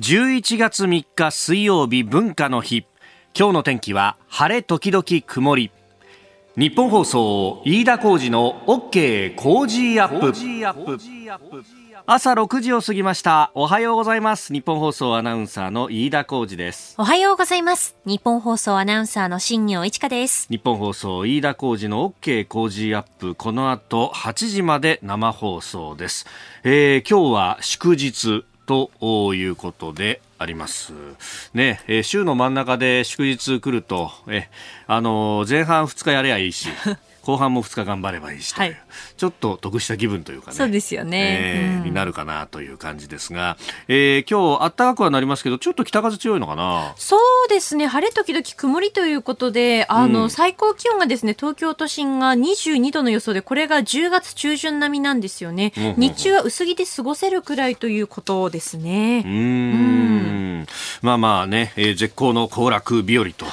[0.00, 2.86] 11月3日水曜日文化の日。
[3.38, 5.70] 今日の天気は晴れ時々曇り。
[6.56, 10.32] 日本放送飯田浩二の OK 工事アップ。
[12.06, 13.50] 朝6時を過ぎました。
[13.54, 14.54] おはようございます。
[14.54, 16.94] 日本放送アナウンサーの飯田浩二です。
[16.96, 17.94] おはようございます。
[18.06, 20.48] 日本放送アナウンサーの新業一華です。
[20.48, 23.34] 日本放送飯田浩二の OK 工事アップ。
[23.34, 26.24] この後8時まで生放送です、
[26.64, 30.92] えー、今日は祝日ということであります。
[31.54, 34.48] ね、えー、週の真ん中で祝日来ると、え、
[34.86, 36.68] あのー、前半2日やればいいし、
[37.22, 38.80] 後半も2日頑張ればいいしという、はい、
[39.16, 40.56] ちょっと得した気分というかね。
[40.56, 41.38] そうですよね。
[41.40, 43.56] えー、うん、になるかなという感じですが、
[43.88, 46.94] えー、今日暖かくはなりますけど、ちょっと北風強いのかな？
[46.96, 47.86] そうですね。
[47.86, 55.72] 晴れ時々曇りということで、あの、うん、最高気温がですね、東京都心が22度の予想で、これが10月中旬並みなんですよね。
[55.76, 59.22] うんうんうん、日中は薄着で過ごせるくらいということですね。
[59.24, 60.66] うん。
[61.02, 63.46] まあまあね、えー、絶好の行楽日和と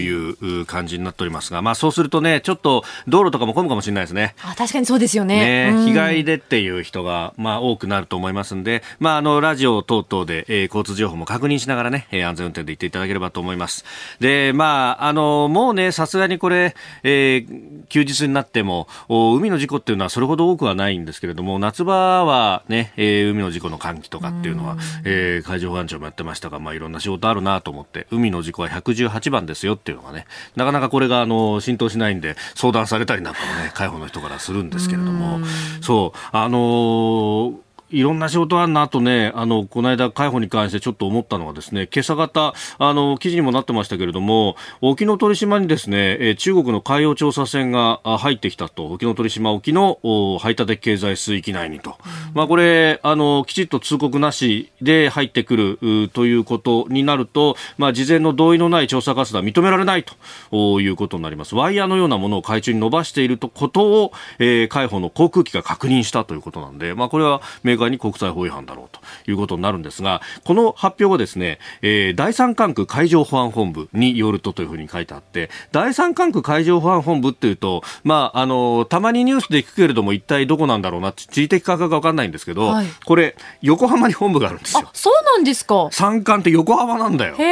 [0.00, 4.34] いう感じになっておりますが、はい、まあそうするとね、ちょっと道路とかも混むかもしれないですね。
[4.42, 5.70] あ確かにそうですよね。
[5.70, 13.84] ね日帰りでっていう人が、まあ、多くなると思いますんで、まあ、あの、ラジオ等々で、えー、交通情報も確認しながらね、えー、安全運転で行っていただければと思います。
[14.18, 30.24] で、まあ、あの、もうね、さすがにこれ、えー、休日になっても、海の事故っていうのはそれほど多くはないんですけれども、夏場はね、えー、海の事故の換気とかっていうのは、えー、海上保安庁もやってましたが、まあ、いろんな仕事あるなと思って、海の事故は118番ですよっていうのがね、
[30.56, 35.40] なかなかこれが、あの、浸透しないんで、相談されたりなんかもね、海保の人からするんですけれども、
[35.80, 49.98] そう、あのーいろんな仕事あるなとね、あの、この間、逮捕に関してちょっと思ったのはですね、今朝方、あの、記事にもなってましたけれども、沖ノ鳥島にですね、え中国の海洋調査船が入ってきたと、沖ノ鳥島沖の
[50.40, 51.96] 排他的経済水域内にと。
[52.30, 60.04] うん、まあ、これ、あの、きちっと通告なしで入ってくるということになると、まあ、事前の同意のない調査活動は認められない
[60.50, 61.54] ということになります。
[61.54, 69.00] ワイヤーのようなものを海中に伸ばしていることを、えー、海保の航空機が確認したということなんで、まあ、これは明外に国際法違反だろうと
[69.30, 84.88] いうことになるんですが、この発表がですね、えー、第三管区海上保安本部によるとというふうに書いてあって、第三管区海上保安本部っていうと、まあ、あの、たまにニュースで聞くけれども、一体どこなんだろうな、地理的価格がわかんないんですけど、はい、これ、横浜に本部があるんですよ。
[84.92, 85.88] そうなんですか。
[85.90, 87.36] 三管って横浜なんだよ。
[87.36, 87.42] へ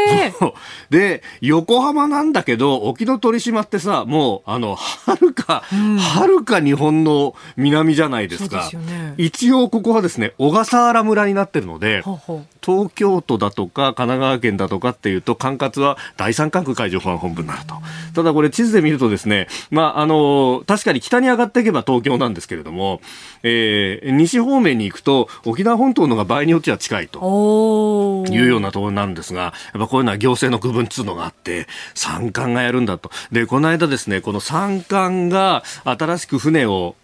[0.00, 0.01] ー。
[0.90, 8.62] で、横浜なんだけど、沖ノ鳥島ってさ、もう、あの、はるか、はるか日本の南じゃないですか。
[8.64, 12.02] すね、一応ここはですね、小笠原村になってるので、
[12.64, 17.74] 東京都だとか神奈川県だとかっていうと管轄は第三管区海上保安本部になると。
[18.14, 23.00] ただこれ地図で見るとですね、まあ、あの、確かに北に上がっていけば東京なんですけれども、
[23.42, 33.10] えー、西方面に行くと沖縄本島のが場合によっては近いというようなところなんですが、やっぱこういうな行政の区分っていうのがあって、三冠がやるんだと。
[33.30, 36.94] で、この間ですね、この三冠が新しく船を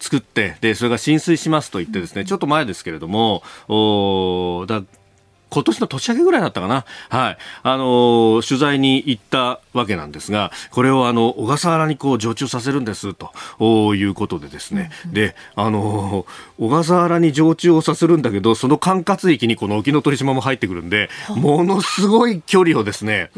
[0.00, 4.82] 作って、で、それが浸水しますと言ってですね、ちょっと前ですけれども、おだ
[5.50, 6.84] 今年の年明けぐらいだったかな。
[7.08, 7.38] はい。
[7.62, 14.90] あのー、取材に行ったわけなんですが、これをあの、小笠原にこう常駐させるんです、ということでですね。
[15.04, 23.30] うんうん、で、あのー、小笠原に常駐をさせるんだけど、その管轄域にこの沖ノ鳥島も入ってくるんで、ものすごい距離をですね、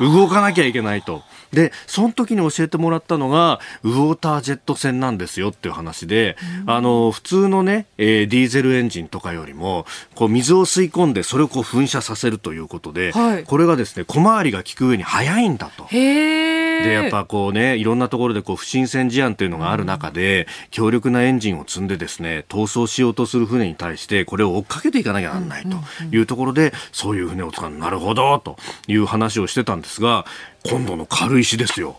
[0.00, 1.22] 動かなきゃいけないと。
[1.52, 15.86] で、その時に教えてもらったのが、ウォータージェット船なんですよっていう話で、あの、普通のね、えー、ディーゼルエンジンとかよりも、こう、水を吸い込んで、それをこう、噴射させるということで、はい、これがですね、小回りが利く上に速いんだと。
[15.90, 25.76] で、やっぱこうね、いろんなところでこう、不審船事案というのがある中で、強力なエンジンを積んでですね、逃走しようとする船に対して、これを追っかけていかなきゃならないと
[26.14, 27.70] いうところで、そういう船を使う。
[27.70, 28.56] なるほど、と
[28.88, 30.26] いう話をしてたんですが、
[30.64, 31.98] 今度の軽石ですよ。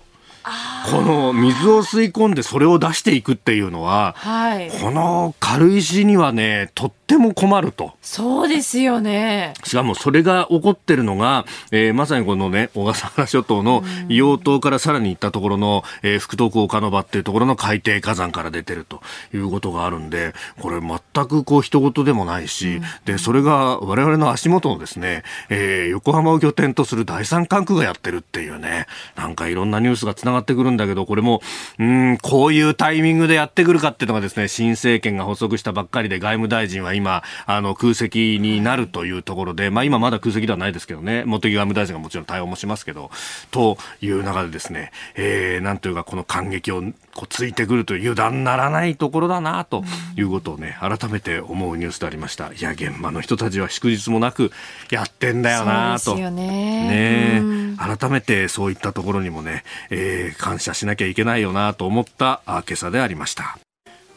[0.90, 7.94] この水を吸い込んでそれを出していくっていうのは、はい、この軽石にはね、とっても困ると。
[8.02, 9.54] そうですよね。
[9.64, 19.02] しかもそれが起こってるのが、えー、まさにこのね、小笠原諸島の硫黄島からさらに行ったところの、えー、福徳岡の場っていうところの海底火山から出てると
[19.34, 31.42] いうことがあるんで、これ全くこう人事でもないし、うん、で、それが我々の足元のですね、えー、横浜を拠点とする第三管区がやってるっていうね、なんかいろんなニュースがながってくるんだけど、これも、
[31.80, 43.12] うん、こういうタイミングでやってくるかっていうのがですね、新政権が発足したばっかりで外務大臣は今、あの、空席になるというところで、まあ今まだ空席ではないですけどね、茂木外務大臣がもちろん対応もしますけど、
[43.52, 46.84] という中でですね、えー、なんというかこの感激を
[47.16, 49.84] こうついてくると油断ならないところだなと
[50.18, 52.52] いうことをね改めて思うニュースでありました。
[52.54, 54.52] いや現場の人たちは祝日もなく
[54.90, 56.16] やってんだよなと。
[56.16, 56.32] ね。
[56.32, 57.42] ね
[57.78, 63.58] 改めてそういったところにもね、えー、感謝しなきゃいけないよなと思った今朝でありました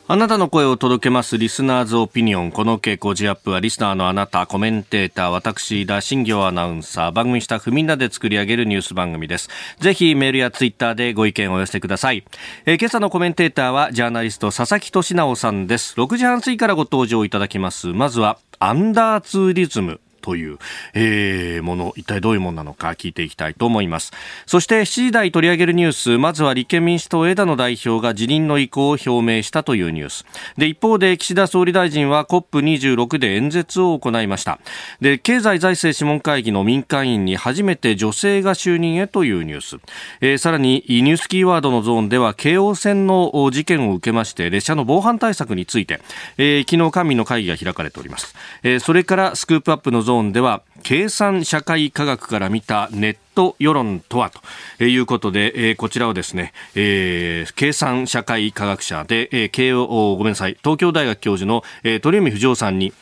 [0.06, 2.52] あなたの声を届けますリスナーズオピニオン。
[2.52, 9.48] この傾向ジアップはリスナーのあなた、コメンテーター、私、田新行アナウンサー、番組スタッフみんなで作り上げるニュース番組です。
[9.80, 12.22] ぜひメールやツイッターでご意見をお寄せください。
[12.66, 15.94] えー、今朝のコメンテーターはジャーナリスト佐々木俊直さんです。
[15.98, 17.86] 6時半過ぎからご登場いただきます。
[17.94, 20.00] まずは、アンダーツーリズム。
[20.24, 20.58] という、
[20.94, 24.10] えー、もの、一体どういうものなのか聞いていきたいと思います。
[24.46, 30.24] そして7時台取り上げるニュース、まずは立憲民主党枝野代表が辞任の意向を表明したというニュース。
[30.56, 34.58] で、一方で岸田総理大臣は COP26 で演説を行いました。
[35.02, 39.76] で、経済財政諮問会議の民間委員に初めて女性が就任へというニュース。
[40.22, 46.00] えー、さらにニュースキーワードのゾーンでは京王線の事件を受けまして列車の防犯対策について、
[46.38, 48.34] えー、昨日官民の会議が開かれております。
[48.62, 54.30] えー、それからスクープアップのゾーンゾーンでは計算社会科学から見たネット世論とは
[54.78, 62.92] ということで、えー、こちらはですね、えー、計算社会科学者で、えー、慶応ごめんなさい東京大学教授の、えー、鳥海不二夫さんに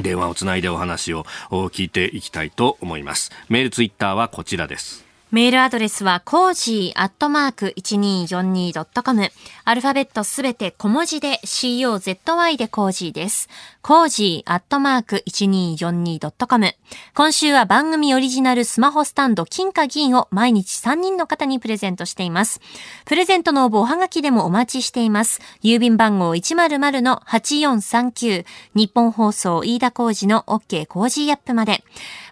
[0.00, 3.32] 電話をつないでお話を聞いていきたいと思います。
[3.48, 5.09] メールツイッターはこちらです。
[5.32, 9.30] メールアドレスは、コージーアットマーク 1242.com。
[9.64, 13.48] アルファベットすべて小文字で COZY でコージーです。
[13.80, 16.74] コージーアットマーク 1242.com。
[17.14, 22.60] 今週は番組オリジナルスマホスタンド金か銀を毎日3人の方にプレゼントしています。
[23.04, 25.40] プレゼントの応募おはがきでもお待ちしています。
[25.62, 28.44] 郵便番号100-8439
[28.74, 31.84] 日本放送飯田工事の OK コージーアップまで。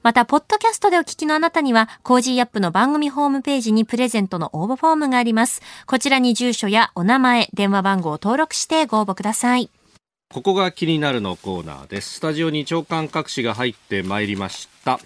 [0.02, 5.61] また、ポッドキャストでお聞きのあなたには、 Cozy up の番番組ホームページにプレゼントの応募フォームがあります。
[5.85, 9.69] こちらに住所やお名前、電話番号を登録してご応募ください。
[10.32, 12.14] ここが気になるのコーナーです。
[12.14, 15.00] スタジオに朝刊各紙が入ってまいりました。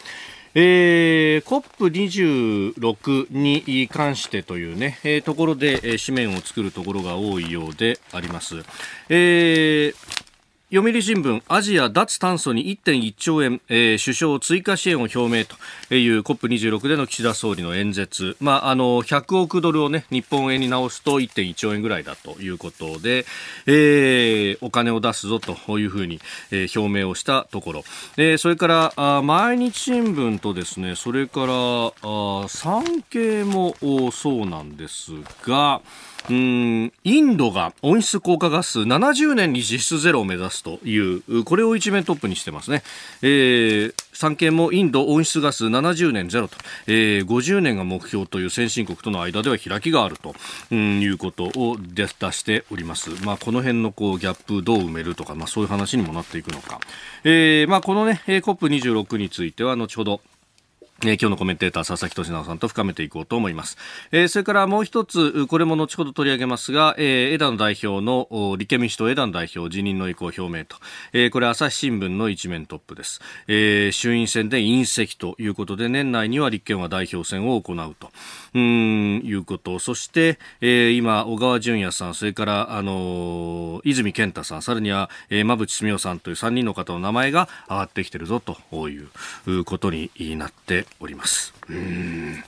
[0.55, 8.62] えー、COP26 に関してというね、えー、ところで、えー、紙面を作るところが多いようであります。
[9.08, 10.31] えー
[10.74, 23.26] 読売新聞アジア脱炭素に1.1兆円、えー、首相追加支援を表明という COP26 での岸田総理の演説、まあ、あの100億ドルを、ね、日本円に直すと1.1兆円ぐらいだということで、
[23.66, 27.84] えー、お金を出すぞというふうに、えー、表明をしたところ、
[28.16, 33.74] えー、それからあ毎日新聞とですねそれからあ産経も
[34.10, 35.10] そうなんです
[35.46, 35.82] が、
[36.30, 42.82] うんインドが温室効果ガス70年に実質ゼロを目指すというこれを一面トップにしてますね、
[43.22, 50.34] えー、産経もインド温室ガス70年ゼロと、えー、50年が目標という先進国との間では開きがあると、
[50.70, 56.80] うん、いうことを出しております、まあ、この辺のこうギャップどう埋めるとか、まあ、そういう話にもなっていくのか、
[57.24, 60.20] えーまあ、このね COP26 については後ほど
[61.04, 63.76] えー、今日のコメンテーター佐々木俊直さんと深めていこうと思います、
[64.12, 70.76] えー、それからもう一つこれも後ほど取り上げますが、えー、枝野代表の立憲民主党枝野代表辞任の意向表明と、
[71.12, 78.10] えー、これ朝日新聞の一面トップです、えー、衆院選で隕石ということで年内には立憲は代表選を行うと。
[78.55, 79.78] うんいうこと。
[79.78, 88.58] そして、えー、今小川淳也さんそれからあのー、泉健太さんさらには、えー、馬淵澄夫さんという3人の方の名前が上がってきてるぞと
[88.88, 91.53] いうことになっております。
[91.69, 92.44] うん。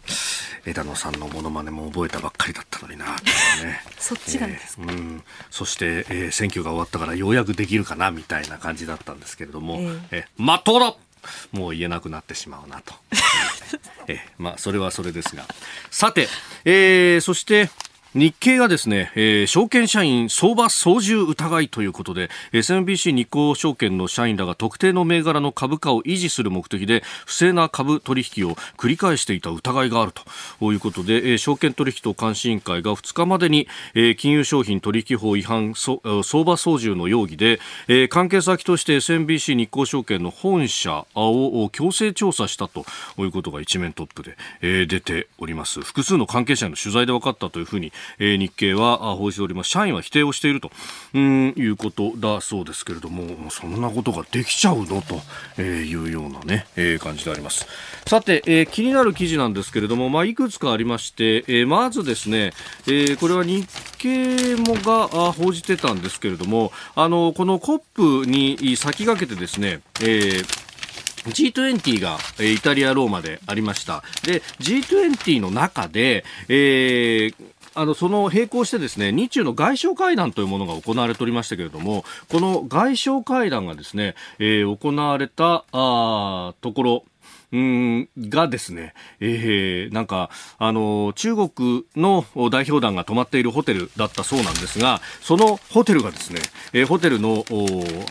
[0.67, 3.05] 枝野さんのものまねも覚えたばっかりだったのにな、
[3.63, 5.25] ね、そっちなんですか、えー、うん。
[5.51, 10.95] そして、えー、選挙が終わったからようやくできるかなみたいな感じだったんですけれども、えー、えまっとうだ
[11.53, 12.95] もう言えなくなってしまうなと。
[14.09, 15.47] えまあ、それはそれですが。
[15.91, 16.29] さて、
[16.65, 17.71] えー、そして、
[18.15, 30.13] 日経がですね、えー、証券社員相場操縦疑いということで SMBC 日興証券の社員らが特定の銘柄の株価を維持する目的で不正な株取引を繰り返していた疑いがある
[30.61, 35.99] ということで、えー、証券取引等監視委員会が2日までに、えー、金融商品取引法違反相
[36.45, 42.85] 場操縦の容疑で、えー、関係先として SMBC 日興証券の本社を強制調査したと
[43.19, 45.81] いうことが一面トップで、えー、出ております。
[45.81, 50.71] 複数の関係者の取材で分かったというふうにえー、日経は報じております社員は否定をしていると。
[51.15, 55.03] うんいうことだそうですけれどもそんなことができちゃうの？
[55.03, 57.67] というようなね、えー、感じであります。
[58.07, 62.53] さて、えー、気になる記事なんですけれども、まあ、いくつかありまして、えー、まずですね、
[62.87, 63.67] えー、これは日
[63.99, 70.65] 経もが報じてたんですけれどもあのこの COP に先駆けてですね、えー
[71.25, 74.03] G20 がイタリア・ローマでありました。
[74.25, 77.35] で、G20 の中で、えー、
[77.75, 87.05] あのその並行してですね日中の外相会談というものが行われておりましたけれどもこの外相会談がですね、えー、行われたあところ
[87.53, 90.29] うんがですね、えー、なんか、
[90.59, 96.41] あの、中国の代表団が泊まっているホテルだったそうなんですが、そのホテルがですね、
[96.73, 97.45] えー、ホテルの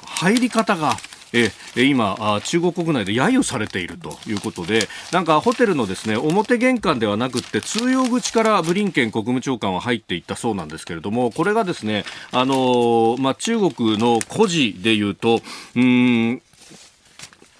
[0.06, 0.96] 入り方が、
[1.34, 15.42] え今、中国国内で揶揄されているということで、なんかホテルのですね、表玄関ではなくて、通用口からブリンケン国務長官は入っていったそうなんですけれども、これがですね、あのまあ、中国の孤児でいうと、
[15.76, 16.42] うん、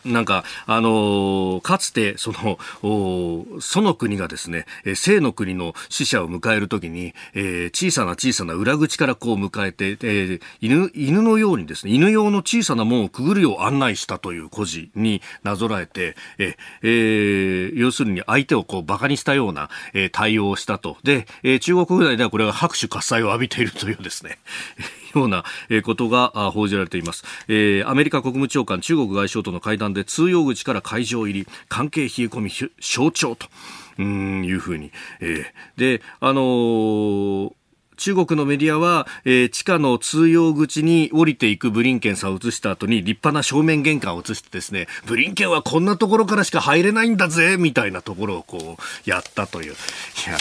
[0.06, 2.58] なんか、あのー、かつて、その、
[3.60, 20.98] その国がですね、生の国の死者を迎えるときに、えー、小さな小さな裏口からこう迎えて、えー、犬、犬のようにですね、犬用の小さな門をくぐるよう案内したという故事になぞらえて、ええー、要するに相手をこう馬鹿にしたような、えー、対応をしたと。
[21.04, 24.38] で、えー、中国国内ではこれが拍手喝采を浴びているというですね、
[25.16, 25.44] ような
[25.84, 27.24] ことが報じられています。
[27.48, 33.48] えー、アメリカ国務長官、中国外相との会談で通用口から会場入り、関係冷え込み象徴と。
[34.00, 37.54] うんいうふうに、えー、であのー
[38.04, 49.76] 中国のメディアは、えー、地下の通用口に降りていくブリンケンさんを移した後に立派な正面玄関を移してですね、ブリンケンはこんなところからしか入れないんだぜみたいなところをこうやったという、い
[50.30, 50.38] や、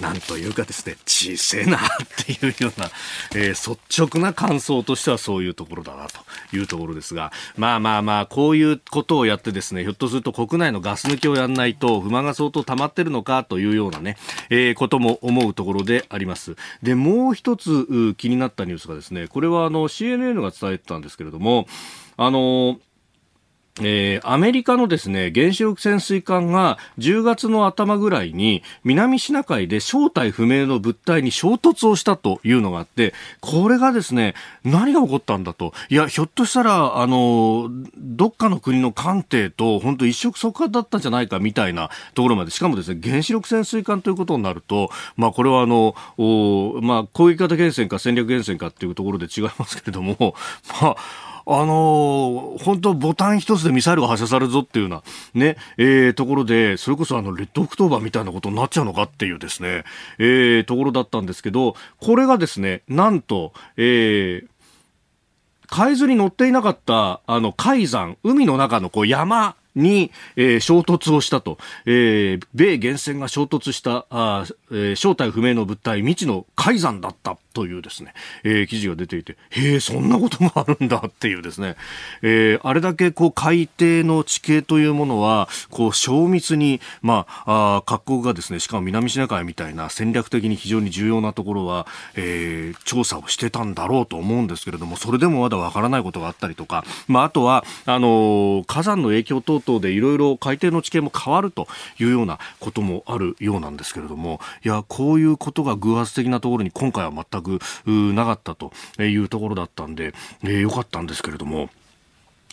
[0.00, 1.80] なんというかですね、小せえなっ
[2.26, 2.90] ていうような、
[3.36, 6.18] えー、率直な感想としてはそういうところだなと
[6.56, 14.16] いうところですが、まあまあまあ、こういうことをやってですね、ひょっとすると国内のガス抜きをやらないと不満が相当溜まってるのかというようなね、
[14.50, 16.56] えー、ことも思うところであります。
[16.82, 21.66] でもう一つ気になったニュースがですねこれはあの CNN が伝えてたんですけれども
[22.16, 22.78] あの
[23.80, 35.72] えー、アメリカのですね、原子力潜水艦が10月の頭ぐらいに南シナ海で正体不明の物体に衝突をしたというのがあって、これがですね、何が起こったんだと。
[35.88, 50.36] いや、ひょっとしたら、あの、どっかの国の艦艇と本当一触即発だったんじゃないかみたいなところまで、しかもですね、原子力潜水艦ということになると、まあこれはあの、おまあ攻撃型原潜か戦略原潜かっていうところで違いますけれども、
[50.80, 50.96] まあ、
[51.46, 55.02] あのー、本当ボタン一つでミサイルが発射されるぞっていうよ
[55.34, 59.84] うな、ね、えー、ところで、それこそあの、レッドオクトーバーみたいなことになっちゃうのかっていうですね、
[60.18, 64.48] えー、ところだったんですけど、これがですね、なんと、えー、
[65.68, 77.38] 海図に乗っていなかった、あの、海山、海の中のこう山に、えー、衝突をしたと、えー、米原船が衝突したあ、えー、正体不明の物体未知の海山だった。
[77.54, 81.76] というですね、えー、記事が出ていて、へえ、そんなことがあるんだっていうですね、
[82.20, 101.68] えー、あれだけこう海底の地形というものは、こう精密に、まあ、あ各国がですね、しかも南シナ海みたいな戦略的に非常に重要なところは、えー、調査をしてたんだろうと思うんですけれども、それでもまだわからないことがあったりとか、まあ、あとは、あの、火山の影響等々でいろいろ海底の地形も変わると
[102.00, 111.70] いうようなこともあるようなんですけれども、いや、こういうことが偶発的なところに今回は全くくなかったというところだったんで、えー、よかったんですけれども。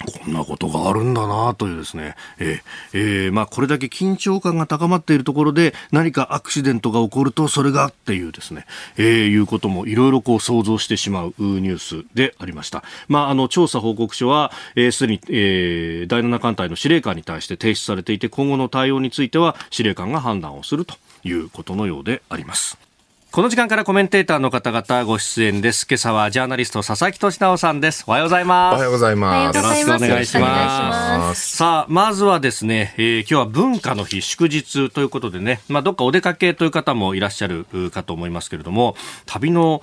[0.02, 2.60] こんなことがあるんだなというですね、えー
[2.94, 8.66] えー、まあ、これだけ緊張感が高まっているところで何かアクシデントが起こるとそれがっていうですね、
[8.98, 12.84] えー、いうこともいろいろこう想像してしまうニュースでありました。
[13.08, 22.91] まあ、あの調査報告書はえすで、に、えー、第7艦隊の司令官に対して提出されていて今後の対応については司令官が判断をするということのようであります。
[23.32, 25.88] この時間からコメンテーターの方々ご出演です。
[25.90, 28.04] 今朝はジャーナリスト佐々木俊直さんです。
[28.06, 28.76] おはようございます。
[28.76, 29.56] おはようございます。
[29.56, 31.56] よろしくお願いします。
[31.56, 39.82] さあ、まずはですね、えー、今日は文化の日祝日ということでね、まあ、どっかお出かけという方もいらっしゃるかと思いますけれども、旅の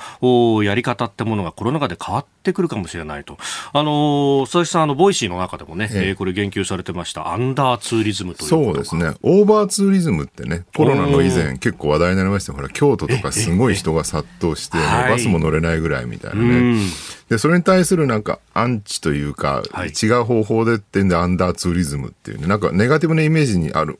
[0.62, 3.38] やり方ってものがコロナ禍で変わってくるかもしれないと。
[3.72, 9.14] あの佐々木さん、あの、ボイシーの中でもね、えー、これ言及されてました、アンダーツーリズムというそうですね。
[9.22, 16.80] オーバーツーリズムってね、コロナの以前結構話題になりましたほら、京都とかすごい人が殺到して、バスも乗れないぐらいみたいなね。
[17.28, 23.98] で、それに対するなんかアンチというか、はい、違う方法でってんでアンダーツーリズムっていうね、なんかネガティブなイメージにある、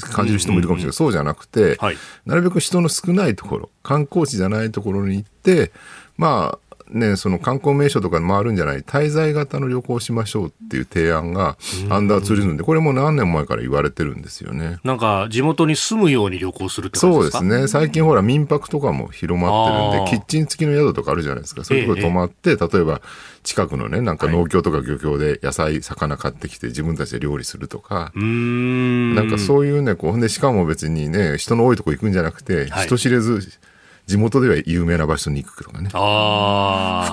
[0.00, 5.72] 感じる人もいるかもしれない、そうじゃなくて、はい、なるべく人の少ないところ、観光地じゃないところに行って、
[6.16, 11.56] まあ、ね、その観光名所とか回るんじゃない滞在型の旅行をしましょうっていう提案が
[11.90, 14.78] アンダーツーリズムでこれも何年前から言われてるんですよね。
[14.84, 17.68] なんか地元に住むように旅行するってそうですね。
[17.68, 21.64] 最近ほら民泊とかも広まってるんでキッチン付きの宿とかあるじゃないですか。
[21.64, 23.00] そういうところ泊まって、ええ、例えば
[23.42, 28.12] 近くのねなんか農協とか漁協で野菜魚買ってきて自分たちで料理するとか。
[28.14, 33.40] なんかそういうねこうでしかも別にね人の多いとこ行くんじゃなくて、人知れず
[34.06, 35.90] 地元では有名な場所に行くとかね。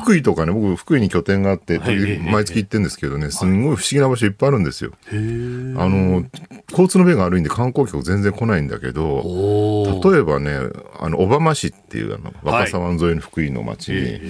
[0.01, 4.91] 福井とかね、僕、福井に拠点があって、毎月行ってるんですけどね、すんごい不思議な場所いっぱいあるんですよ。
[5.11, 6.25] あの、
[6.69, 10.55] 交通の便が悪いんで観光客全然来ないんだけど、例えばね、
[10.99, 14.21] あの、小浜市っていうあの、若狭湾沿いの福井の町に、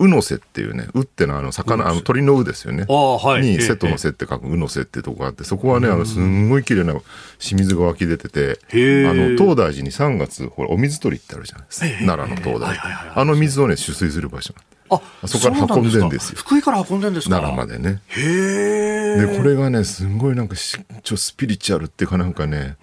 [0.00, 2.86] うの瀬っていうね、うってのはあの魚、あの鳥のうですよね。
[2.88, 6.94] はい、に瀬戸の瀬って書くうの瀬ってとこがあって、そこはね、あの、すんごい綺麗な
[7.38, 11.86] 清水が湧き出てて、あの、東大寺に3月、ほら、お水取りってあるじゃないですか。
[12.06, 13.12] 奈良の東大寺。
[13.14, 14.54] あの水をね、取水する場所。
[14.92, 16.38] あそこから運んでんですよ。
[16.38, 17.36] 福井から運んでんですか？
[17.36, 18.02] 奈良までね。
[18.08, 22.76] へで、これがね、すごいなんかちょスピリチュアルっていうかなんかね、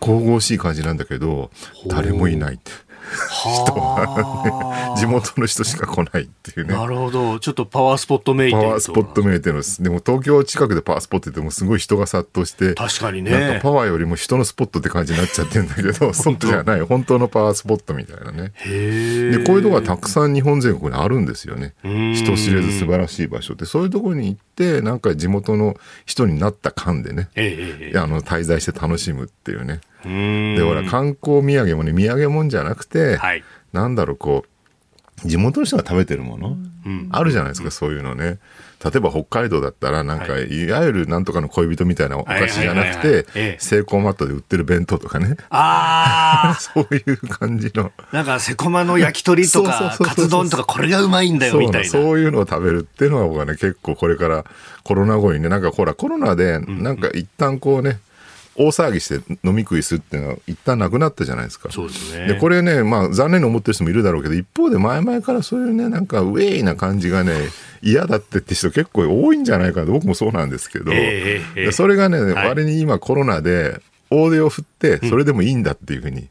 [0.00, 1.50] 神々しい感じなんだけど、
[1.88, 2.70] 誰もいないって。
[3.30, 6.74] 人は、ね、地元の人しか来ないっていうね。
[6.74, 7.38] なるほど。
[7.38, 12.74] ちょっとパワースポットメイテパワースポットメイテのでも東京近くでパワースポットってもすごい人が殺到して。
[12.74, 13.30] 確かにね。
[13.30, 16.80] なんかパワーよりも人のスポットって感じになっちゃってるんだけど、 そうじゃない。
[16.82, 18.52] 本当のパワースポットみたいなね。
[18.64, 21.74] で、こういうとこがたくさん日本全国にあるんですよね。
[21.82, 23.64] 人知れず素晴らしい場所って。
[23.64, 27.28] そういうところに行って、なんか地元の人になった感でね。
[27.94, 29.80] あの、滞在して楽しむっていうね。
[30.04, 34.44] で、ほら、観光土産もね、土産もんじゃなくて、はい、なんだろう、こ
[35.24, 38.38] う、地元の人が食べてるもの、うん、あるじゃないですか、そういうのね。
[38.84, 45.36] 例えば北海道だったら、なんか、はい、いわゆるなんとかの恋人みたいなお菓子じゃなくて、セイコーマットで売ってる弁当とかね。
[45.50, 47.90] ああ そういう感じの。
[48.12, 51.88] なんか、セコマの焼き鳥とか、カツ丼とか、これがうまいんだよ、みたいな。
[51.88, 54.44] そういうのを食べるっていうのは僕はね、結構これから
[54.84, 57.98] コロナ後にね、なんかほら、コロナで、なんか一旦こうね、
[58.58, 61.70] 大騒ぎして飲み食いするっていうのは一旦なくなったじゃないですか。
[61.70, 62.26] そうですね。
[62.26, 67.32] で、これね、まあ残念に思ってる人もいるだろうけど、一方で前々からそういうね、なんかウェイな感じがね、
[67.82, 76.28] 嫌だってって人結構多いんじゃないかと僕もそうなんですけど、えーえー、それがね、はい、割に今コロナで大手を振って、それでもいいんだっていうふうに、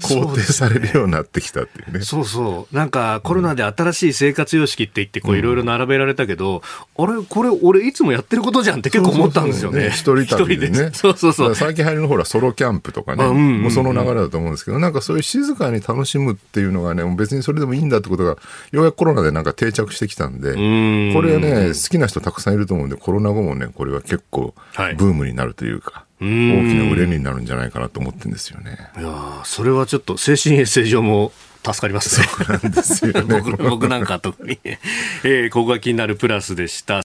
[0.00, 2.02] 肯定されるようになってきたっていうね。
[2.02, 2.76] そうそう。
[2.76, 6.62] なんか、コロナで新しい生活様式って言って、こう、いろいろ並べられたけど、
[6.96, 9.88] あれ、これ、俺、いつもやってることじゃんって結構思ったんですよね。
[9.90, 10.90] 一人旅でね。
[10.92, 11.54] そうそうそう。
[11.54, 18.36] 最近入るのほら、ソロキャンプとかね、もうその流れだと思うんですけど、なんかそういう静かに楽しむっていうのがね、別にそれでもいいんだってことが、
[18.72, 24.54] ようやくコロナでなんか定着してきたんで、これはね、好きな人たくさんいると思うんで、コロナ後もね、これは結構、
[24.96, 28.78] ブームになるというか、大きな売れになるんじゃないかなと思ってるんですよね。
[28.98, 31.32] いやそれはちょっと精神衛生上も
[31.64, 32.26] 助かりますね。
[32.26, 33.40] そうなんですよね。
[33.40, 37.02] 僕僕なんか特に、えー、ここが気になるプラスでした。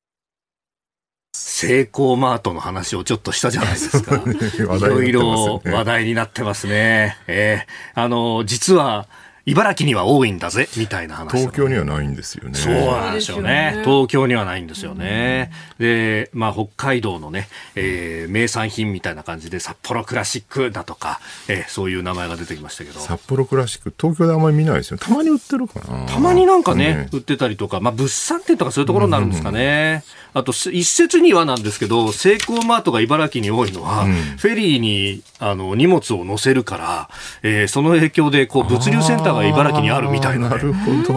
[1.34, 4.16] セイコーマートの話をちょっとしたじゃないですか。
[4.76, 7.18] いろいろ話題になってますね。
[7.28, 9.08] えー、あの、実は、
[9.46, 12.56] 茨城には多いんだぜ、みたいな話、ね、東京にはないんですよね。
[12.56, 13.82] そうなんですよね。
[13.86, 15.52] 東京にはないんですよね。
[15.78, 23.00] で、まあ、北海道のね、えー、名産品みたいな感じで、札幌クラシックだとか、えー、そういう名前が出てきましたけど。
[23.00, 24.98] 札幌クラシック、東京であんまり見ないですよ。
[24.98, 26.08] たまに売ってるかな。
[26.08, 30.04] たまになんかね、ね売ってたりとか、まあ、物産展とかそういうところになるんですかね。
[30.34, 37.10] あと、一説にはなんですけど、セイコーマートが茨城に多いのは、うん、フェリーに、あの、荷物を載せるから、
[37.42, 40.56] えー、その影響で、こう、物流センターが茨城にあるみたいな、ね,、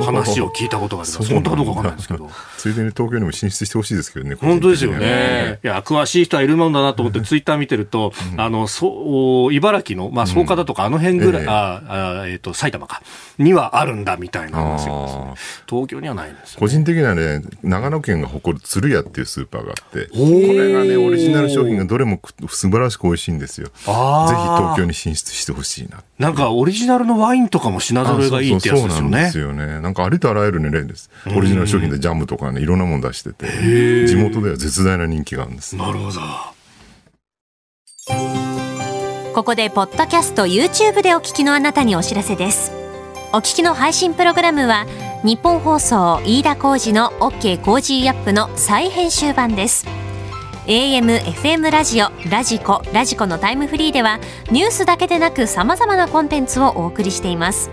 [0.02, 1.32] 話を聞いたことがあります。
[1.32, 2.30] 本当かどうかわかんないですけど。
[2.58, 4.34] ついでに東京にも進出してほしいですけどね。
[4.34, 5.60] 本当ですよね。
[5.62, 13.02] いや、詳しい人はいるもんだなと思ってツイッター見てると、あの、そう、茨城の、まあ、草加だとか、あの辺ぐらい、あ、あえっ、と、埼玉か、
[13.38, 15.34] にはあるんだみたいな話が
[15.68, 23.68] 東京にはないんです、個人的にはね、長野県が誇る鶴屋っていうスーパーがあって、これがね、オリジナル商品がどれも素晴らしく美味しいんですよ。
[23.68, 26.02] ぜひ東京に進出してほしいな。
[26.18, 28.90] なんか、オリジナルのワインとかも品揃えがいいってやつですよね。
[28.90, 29.80] そうなんですよね。
[29.80, 31.10] なんか、ありとあらゆるね、例です。
[31.34, 33.46] オリジナル商品でジャムとかね、いろんなもの出してて、
[34.06, 35.76] 地元では絶大な人気があるんです。
[35.76, 36.20] なるほど。
[39.34, 42.72] ここで、ポッドキャスト YouTube でお聞きのあなたにお知らせです。
[43.32, 44.86] お聞きの配信プログラムは、
[45.24, 49.86] 日本放送飯田浩司の OK コージーアップの再編集版です。
[50.66, 57.70] AM、FM ラジオ、ラジコ、ラジコのタイムフリーではニュースだけでなく様々なコンテンツをお送りしています。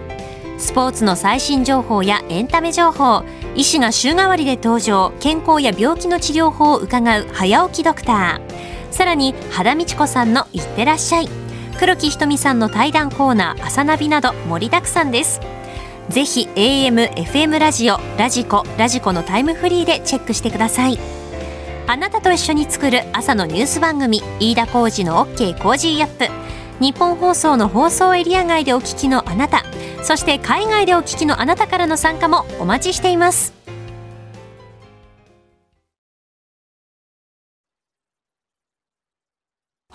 [0.58, 3.24] スポーツの最新情報やエンタメ情報、
[3.56, 8.94] 医師が週替わりで登場、健康や病気の治療法を伺う早起きドクター。
[8.94, 11.30] さらに、羽田美智子さんのいってらっしゃい。
[11.78, 15.42] 黒木ひとみさんの対談コーナー、朝ナビなど盛りだくさんです。
[16.08, 20.98] ぜひ AM、FM ラジオ、ラジコ、ラジコのタイムフリーでチェックしてください。
[21.88, 26.28] あなたと一緒に作る朝のニュース番組、飯田浩二の OK コージーアップ。
[26.80, 29.64] 日本放送の放送エリア外でお聞きのあなた、
[30.04, 33.65] そして海外でお聞きのあなたからの参加もお待ちしています。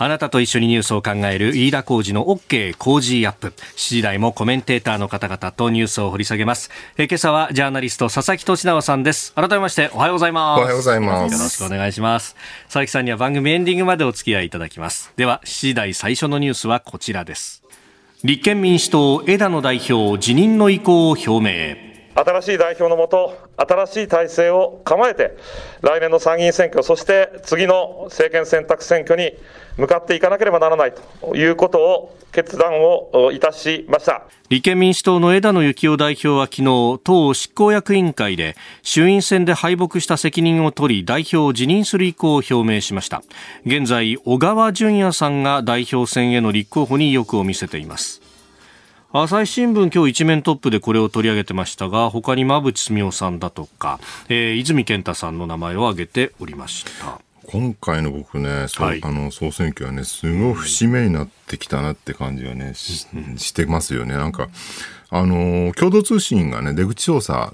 [0.02, 3.48] あなたと一緒にニュースを考える飯田浩二の OK 工事アップ。
[3.48, 6.70] 7時台もコメンテーターの方々とニュースを掘り下げます。
[6.96, 9.34] え今朝はジャーナリスト佐々木俊直さんです。
[9.34, 10.60] 改めましておはようございます。
[10.60, 11.32] おはようございます。
[11.34, 12.34] よろしくお願いします。
[12.64, 15.12] 佐々木さんには番組エンディングまでお付き合いいただきます。
[15.16, 17.62] では7時台最初のニュースはこちらです。
[18.24, 21.89] 立憲民主党枝野代表辞任の意向を表明。
[22.24, 25.36] 新しい代表のもと、新しい体制を構えて、
[25.80, 29.32] 来年の参議院選挙、そして次の政権選択選挙に
[29.78, 34.22] 向かっていかなければならないということを決断をいたしました。
[34.50, 43.22] 立憲民主党の枝野幸男代表は昨日党執行役員会で衆院選で敗北した責任を取り代表を辞任する意向を表明しました。
[43.64, 48.29] 現在小川淳也さんが代表選への立候補に意欲を見せています。
[49.12, 57.20] 朝日新聞今日一面トップでこれを取り上げてましたが他に馬淵澄夫さんだとか、えー、泉健太さんの名前を挙げておりました。
[57.48, 64.14] 今回の僕ね、はい、あの総選挙はね、すごい節目になってきたなって感じがね、ししてますよね。
[64.14, 64.48] なんか、
[65.08, 67.52] あの共同通信がね、出口調査、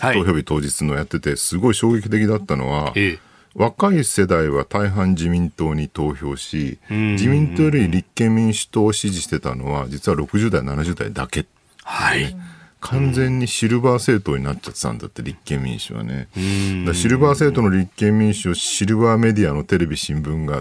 [0.00, 3.18] 投票日当日のやってて、すごい衝撃的だったのは、ええ、
[3.56, 11.46] 若い世代は大半自民党に投票し、自民党より立憲民主党を支持してたのは、実は60代、70代だけ、ね、
[11.82, 12.36] はい。
[12.80, 16.28] 完全にシルバー政党になっちゃってたんだって、立憲民主はね。
[16.34, 20.60] シルバー政党の立憲民主をシルバーメディアのテレビ、新聞が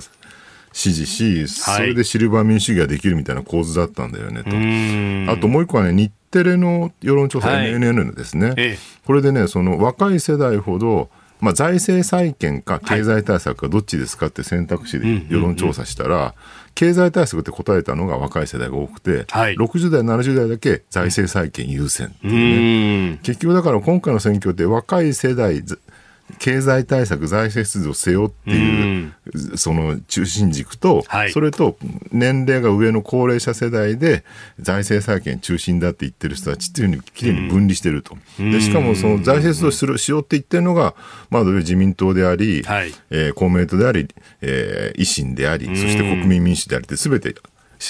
[0.72, 5.32] 支持し、それでシルバー民主主義ができるみたいな構図だったんだよねと。
[5.32, 11.10] あともう一個はね、日テレの世論調査、はい、NNN ですね、ええ、これでね、その若い世代ほど、
[11.42, 16.34] まあ、財政再建か経済対策かどっちですかって選択肢で世論調査したら、
[16.76, 23.20] 経済対策って答えたのが若い世代が多くて、はい、60代、70代だけ財政再建優先っていうね。
[23.24, 25.64] 結局だから今回の選挙って若い世代、
[26.40, 29.14] 経済対策、財政出動を背負っていう、
[29.58, 31.78] その中心軸と、はい、それと
[32.12, 34.24] 年齢が上の高齢者世代で
[34.60, 38.18] 財政再建中心だって言ってる人たちっていうふうにきれいに分離してると。
[38.40, 40.96] でしかもその財政出動するしようって言ってるのが、
[41.30, 44.08] まあ、自民党であり、はい、えー、公明党であり、
[44.42, 47.36] えー、維新であり、そして国民民主でありってすべて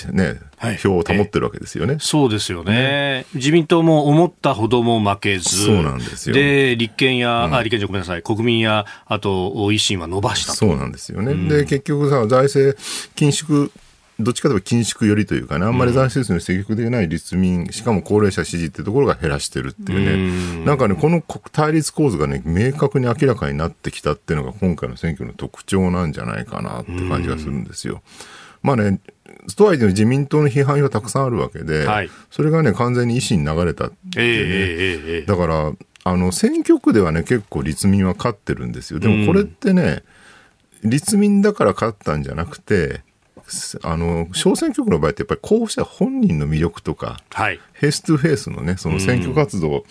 [0.04, 1.98] ね、はい、票を保ってるわけですよね。
[2.00, 6.36] そうですよね、ね、自民党も思ったほども負けず、そうなんですよ。
[6.36, 10.54] で、立憲や、うん、あ、立憲じゃごめんなさい、国民や、あと、維新は伸ばした。
[10.54, 11.32] そうなんですよね。
[11.32, 12.78] うん、で、結局さ、財政
[13.16, 13.72] 緊縮
[14.18, 28.02] どっちかというと緊縮寄りというかね、あんまり財政数に積極的ない立民、しかも高齢者支持っていうところが減らしてるっていうね、なんかね、この対立構図がね、明確に明らかになってきたっていうのが今回の選挙の特徴なんじゃないかなって感じがするんですよ。
[28.66, 29.00] まあね、
[29.56, 35.72] とはいえ自民党の批判はたくさんあるわけで、はい、それがね、完全に維新に流れたっていうね、えー、だから、
[36.04, 39.00] あの、選挙区ではね、結構立民は勝ってるんですよ。
[39.00, 40.04] でもこれってね、
[40.84, 43.02] うん、立民だから勝ったんじゃなくて、
[43.84, 49.86] あの小選挙区の場合ってやっぱり候補者本人の魅力とか、はい、フェイス2フェイスのねその選挙活動、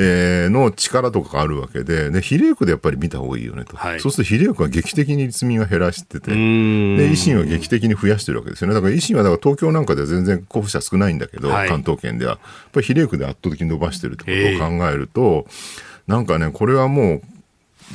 [0.00, 3.76] えー、の力とかがあるわけで、で、比例区でやっぱり見た方がいいよねと。
[3.76, 8.74] はい、そうすると比例区は劇的に立民は減らしてて、で、維新は劇的に増やしてるわけですよね。
[8.74, 12.32] だから維新はだから東京なんかでは全然候補者少ないんだけど、はい、関東圏では。
[12.32, 17.22] やっぱり比例区で圧倒的に伸ばしてるってことを考えると、えー、なんかね、これはもう、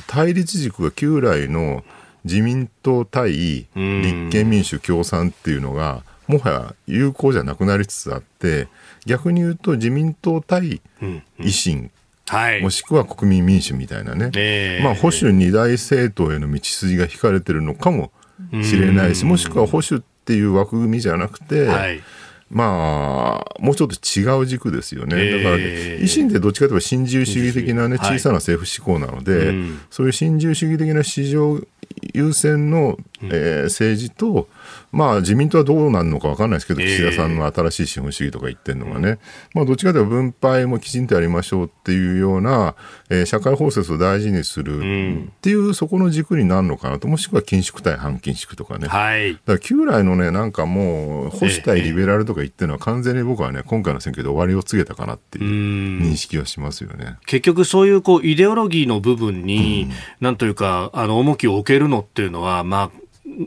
[0.06, 1.84] 対立軸が旧来の
[2.24, 3.68] 自民党対立
[4.30, 8.68] 憲民主共産っていうのが、もはや有効じゃなくなりつつあって、
[9.06, 10.80] 逆に言うと自民党対
[11.38, 11.90] 維新、
[12.26, 18.10] はい、もしくは国民民主みたいなね、えー、まあ、保守二大政党への道筋が引かれてるのかも
[18.62, 22.00] しれないし、もしくは保守っていう枠組みじゃなくて、はい。
[22.50, 25.38] まあ、もうちょっと違う軸ですよね。
[25.38, 25.64] だから、ね、
[26.00, 29.56] 維新ってどっちかというと新自由主義的なね、小さな政府志向なので、はい、
[29.90, 31.60] そういう新自由主義的な市場
[32.12, 34.48] 優先の、えー、政治と、
[34.92, 39.18] まあ、自民党はどうなるのか分かんないですけど、岸田さんの新しい資本主義とか言ってるのがね、
[39.54, 42.74] まあ、どっちかというと分配もきちんとやりましょうっていうような、
[43.10, 48.88] えー、社会包摂を大事にするっていう、そこの軸になるのかなと、もしくは緊縮対反緊縮とかね。
[48.88, 57.16] はい、だから旧来のね、なんかもう、保守対リベラルとか言ってるのは、完全に僕はね、今回の選挙で終わりを告げたかなっていう認識はしますよね。
[57.26, 63.03] 結局、そういうこうイデオロギーの部分に、うん、なんというか、あの重きを置けるのっていうのは、まあ、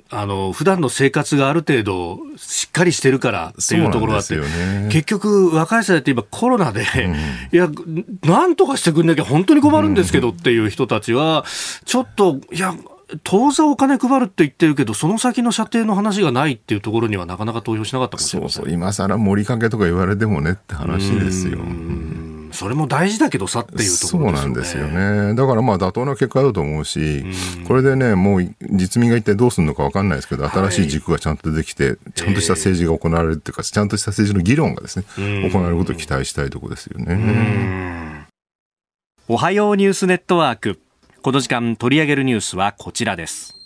[0.09, 7.69] あの普段の生活がある程度しっかりしてるからっていうところがあって、ね、結局、若い世代って今コロナで、うん、いや、
[8.23, 11.45] なんとかしてくんなきゃ本当に困るんですけどっていう人たちは、
[11.85, 12.75] ちょっと、いや、
[13.23, 18.41] 当座お金配るって言ってるけど、その先の射程の話がないっていうところにはなかなか投票しなかったかもしれ。
[18.41, 21.59] そうそう、今更盛りかけとか言われてもねって話ですよ。
[22.57, 24.27] それも大事だけどさっていうところですよね。
[24.27, 25.35] そうなんですよね。
[25.35, 27.23] だからまあ妥当な結果だと思うし、
[27.59, 35.05] うん、これでね、もう実民が一体どうするのか分かんないですけど、新しい軸がちゃんとできて、はい、ちゃんとした政治が行われるっていうか、ちゃんとした政治の議論がですね、
[35.51, 38.25] 行われることを期待したいところですよね。
[39.27, 40.79] おはようニュースネットワーク。
[41.21, 43.56] この時間取り上げるニュースはこちらです。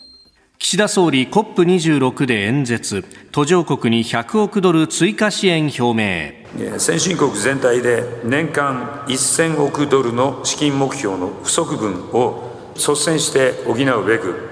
[0.63, 3.04] 岸田総理 COP26 で演説。
[3.32, 6.80] 途上国に100億ドル追加支援表明。
[6.80, 14.50] 先進国全体で年間1000億ドルの資金目標の不足分を率先して補うべく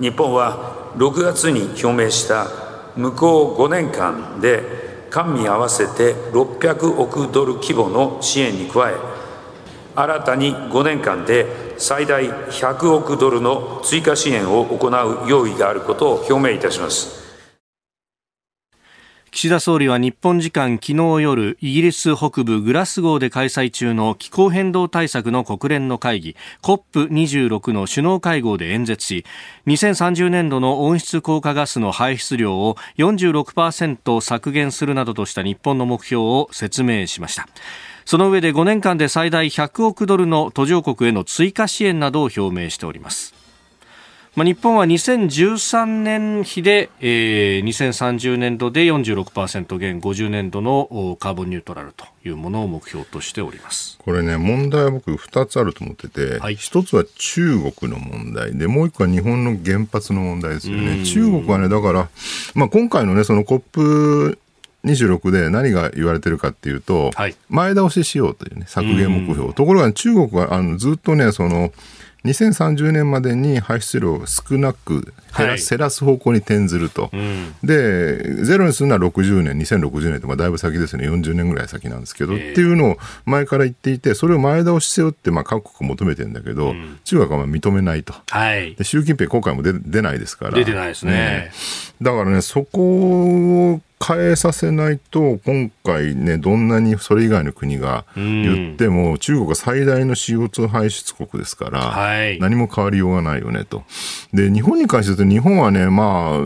[0.00, 2.48] 日本は6月に表明した
[2.96, 4.64] 向こう5年間で
[5.10, 8.94] 官民合わせて600億ドル規模の支援に加え
[9.94, 17.18] 新たに5年間で最大100億ドルの追加支援を行う用意があることを表明いたします。
[19.30, 29.24] 岸田総理は日本時間昨日夜イギリス北部グラスゴーで開催中の気候変動対策の国連の会議 COP26 の首脳会合で演説し
[29.66, 37.48] 2030年度の温室効果ガスの排出量を46%削減するなどとした日本の目標を説明しました。
[38.04, 43.40] その上で5年間で最大100億ドルの途上国への追加支援などを表明しております。
[44.36, 53.98] まあ、日本は2013年比で、えー、2030年度で46%減50年度のカーボンニュートラルというものを目標としております。
[53.98, 58.56] これね問題は僕2つあると思ってて、はい、1つは中国の問題。
[58.56, 61.04] でもう1個は日本の原発の問題ですよね。
[61.04, 62.08] 中国はねだから、
[62.54, 64.38] まあ、今回のねその COP
[64.84, 69.52] 26で何が言われてるかっていうと、はい、前倒ししようというね、削減目標。
[69.52, 71.72] ところが中国はあのずっとね、その、
[72.24, 91.56] 2030年までに排出量を少なく減ら,、減らす方向に転ずると、うん、でゼロにするのは60年、2060年と、まあ、だいぶ先ですね、40年ぐらい先なんですけど、えー、っていうのを前から言っていて、それを前倒しせよって、まあ、各国求めてるんだけど、うん、中国はまあ認めないと、はい、で習近平、今回も出出ないですから、出てないですね、う
[91.89, 103.84] ん、だからね、そこを変えさせないと、今回ね、どんなにそれ以外の国が言っても、中国は最大の CO2 排出国ですから、はい、何も変わりようがないよねと。
[104.32, 106.38] で、日本に関して言うと、日本はね、まあ、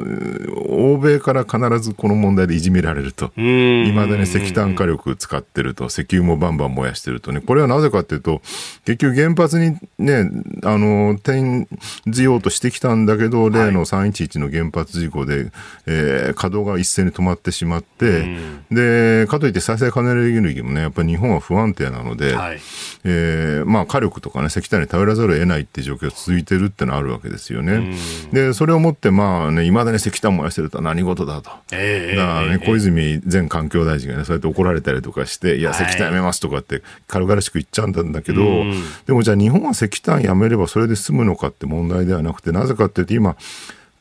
[0.68, 3.26] 欧米から必ずこの問題でいじめられると。
[3.36, 7.40] いまだに石炭火力使ってると、石油もバンバン燃やしてるとね。
[7.40, 8.42] これはなぜかっていうと、
[8.84, 10.28] 結局原発にね、
[10.64, 11.68] あの、転
[12.08, 15.43] じようとしてきたんだけど、例の311の原発事故で、
[15.86, 22.60] えー、稼働が一斉に止まってしまって、うん、でかといって再生可能エネルギーもねやっぱり日本は不安定なので、はい、
[23.04, 27.74] えー、まあ、火力とかね石炭に頼らざるを得ないっていう状況が続いてるってのはあるわけですよね。
[27.74, 43.36] うん、でそれをもってまあねいまだに石炭燃やしてるとは何事だと、えー、だからね、小泉前環境大臣がねそうやって怒られたりとかしていや石炭やめますとかって軽々しく言っちゃうんだけど、うん、でもじゃあ日本は石炭やめればそれで済むのかって問題ではなくてなぜかっていうと今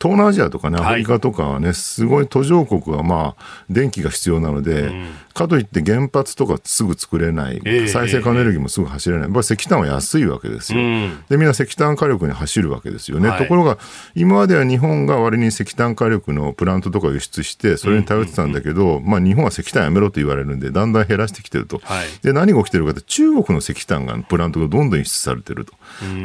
[0.03, 13.77] 東南アジアとかね、アフリカとかはね、はい、すごい途上国はまあ、電気が必要なので、うん、かといって原発とかすぐ作れない、えー、再生可能エネルギーもすぐ走れない、やっぱり石炭は安いわけですよ、うん、でみんな石炭火力に走るわけですよね、はい、ところが
[14.13, 25.73] 今までは日本が割に石炭火力のプラントとか輸出してそれに頼ってたんだけど、まあ、日本は石炭やめろと言われるんでだんだん減らしてきてると、はい、で何が起きてるかって中国の石炭がプラントがどんどん輸出されてると、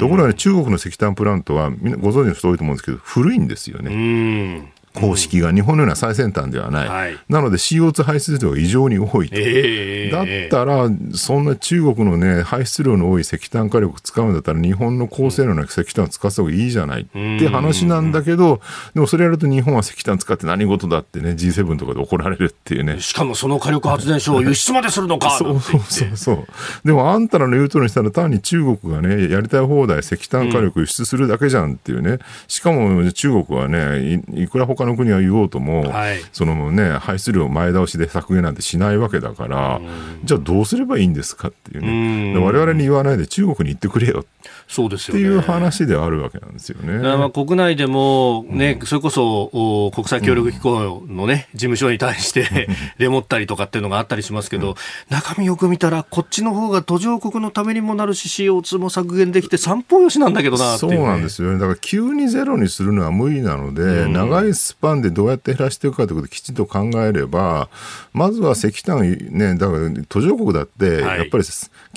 [0.00, 4.72] ところが、ね、中国の石炭プラントはみんなご存知の人多いと思うんですけど古いんですよね。
[4.98, 18.60] 方式が日本のような最先端ではない、はい、なので CO2 排出量が異常に多いと、えー、だったら、そんな中国の、ね、排出量の多い石炭火力使うんだったら、日本の高性能な石炭を使った方がいいじゃないって話なんだけど、
[18.94, 23.00] でもそれやると日本は石炭使って何事だってね、G7 とかで怒られるっていうね。
[23.00, 26.46] しかもその火力発電所を輸出までするのか そうそうそうそう。
[26.84, 39.80] でもあんたらの言う通りにしたら、単に中国がね、やりたい放題石炭火力輸出するだけじゃんっていうね、しかも中国はね、いいくら他の国は言おうとも、はい、そのね、排出量前倒しで削減なんてしないわけだから、
[40.24, 44.24] じゃあどうすればいいんですかっていうね、われわれに言わないで中国に言ってくれよ
[44.68, 46.98] そうですよ、ね、っていう話であるわけなんですよね。
[46.98, 54.74] まあ国内でもね、うん、それこそ国際協力機構のね、事務所に対して デモったりとかっていうのがあったりしますけど、うん、
[55.08, 61.54] 中身よく見たら、こっちの方が途上国のためにもなるし、CO2 も削減できて、三方よしなんだけどな、ね、そうなんですよね。
[61.54, 67.70] だから急にゼロにするのは無理なので、うん、長いスパンでどうやって減らしていくかということをきちんと考えれば、
[68.12, 69.00] まずは石炭、
[69.30, 71.44] ね、だから途上国だって、やっぱり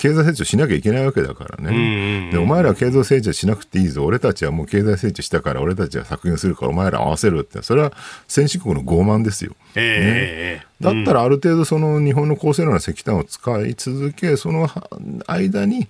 [0.02, 2.28] 経済成長しなきゃいけないわけだからね。
[2.32, 4.04] で、お前ら経済成長しなくていいぞ。
[4.04, 7.92] 俺たちはもう経済成長したから、俺たちは削減するから、お前ら合わせるって、それは
[8.26, 9.54] 先進国の傲慢ですよ。
[9.76, 14.68] えー、ねだったらある程度その日本の高性能な石炭を使い続け、その
[15.26, 15.86] 間に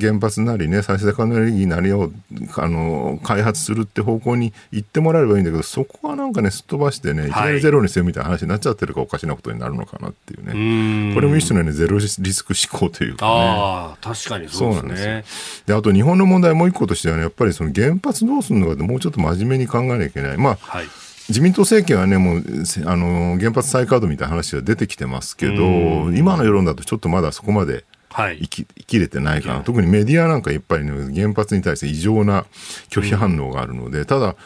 [0.00, 2.12] 原発なりね、再生可能エネルギーなりを
[2.56, 11.14] あの開発するって方向に行ってもらえればいいんだけど、そこはなんかね、すっ飛ばしてね、いきなりゼロにせよみたいな話になっちゃってるかおかしなことになるのかなっていうね。
[11.14, 13.32] これも一種のね、ゼロリスク思考というかね。
[13.56, 14.90] ああ、確かにそうですね。
[14.90, 15.64] ですよ。
[15.66, 20.36] で、あと日本の問題もう一個としてはね、やっぱりその原発どうするのかってもうちょっと真面目に考えなきゃいけない。
[20.36, 20.86] まあ、はい
[21.28, 22.42] 自民党政権はね、もう、
[22.84, 29.60] あの、原発再稼働みたいな話は出てきてますけど、今の世論だとちょっとまだそこまで生き,、生きれてないかな。
[29.62, 32.46] 特にメディアなんかいっぱいね、原発に対して異常な
[32.90, 34.36] 拒否反応があるので、ただ、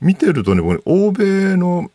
[0.00, 1.90] 見てるとね、欧米の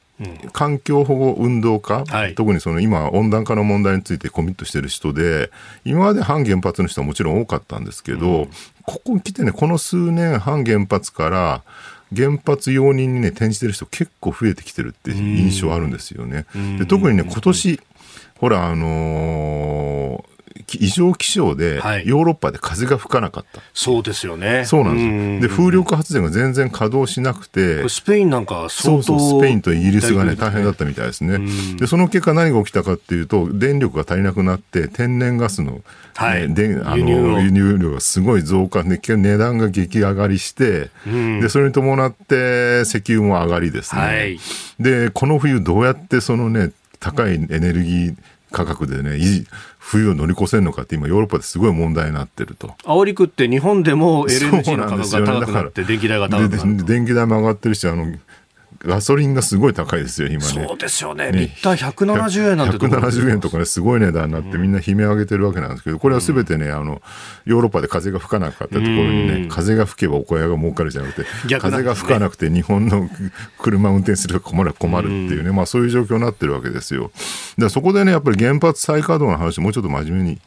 [0.54, 5.51] 環境保護運動家、はい、特にその今、温暖化の問題についてコミットしてる人で、
[5.84, 8.49] 今まで反原発の人はもちろん多かったんですけど、うん、
[8.84, 11.63] ここに来てね、この数年、反原発から、
[12.15, 16.45] 原発容認にね、転じてる人結構増えてきてるって印象あるんですよね。
[16.78, 17.82] で特にね、今年、
[18.39, 20.34] ほら、あのー
[20.73, 21.75] 異常気象で、
[22.06, 24.65] ヨーロッパで風が吹かなかった、はい、そうですよね。
[24.65, 25.49] そうなんですよ。
[25.49, 31.39] で、風力発電が全然稼働しなくて、スペインなんかそうそう、スペインとイギリスがね、大変だったみたいですね。
[31.78, 35.82] で、その結果何が起きたかっていうと、電力が足りなくなって、天然ガスの、ね、
[36.13, 37.95] はい、であの輸入量。
[37.95, 38.84] がすごい増加。
[38.84, 44.01] で、値段が激上がりして、で、それに伴って石油も上がりですね。
[44.01, 44.39] はい、
[44.80, 48.15] で、この冬どうやってそのね、高いエネルギー
[48.51, 49.17] 価格でね、
[49.87, 52.69] 冬を乗り越せるのかって今ヨーロッパですごい問題になってると。
[52.83, 58.11] 煽り食って日本でも LNG の価格が高くなって電気代が高くなって電気代も上がってるし、あの、
[58.85, 60.65] ガソリンがすごい高いですよ、今ね。
[60.67, 61.31] そうですよね。
[61.31, 67.01] ねリッター170円なんてところ、170円とかね、すごい値段になって、みんな悲鳴上げてるわけなんですけど、これはすべてね、あの、
[67.45, 73.09] ヨーロッパで風が吹かなかったところにね、風が吹けばお小屋が儲かるじゃなくて、風が吹かなくて日本の
[73.57, 77.11] 車運転すると困る、困るっていうね、まあそういう状況になってるわけですよ。
[77.57, 80.39] だそこでね、やっぱり原発再稼働の話、もうちょっと真面目に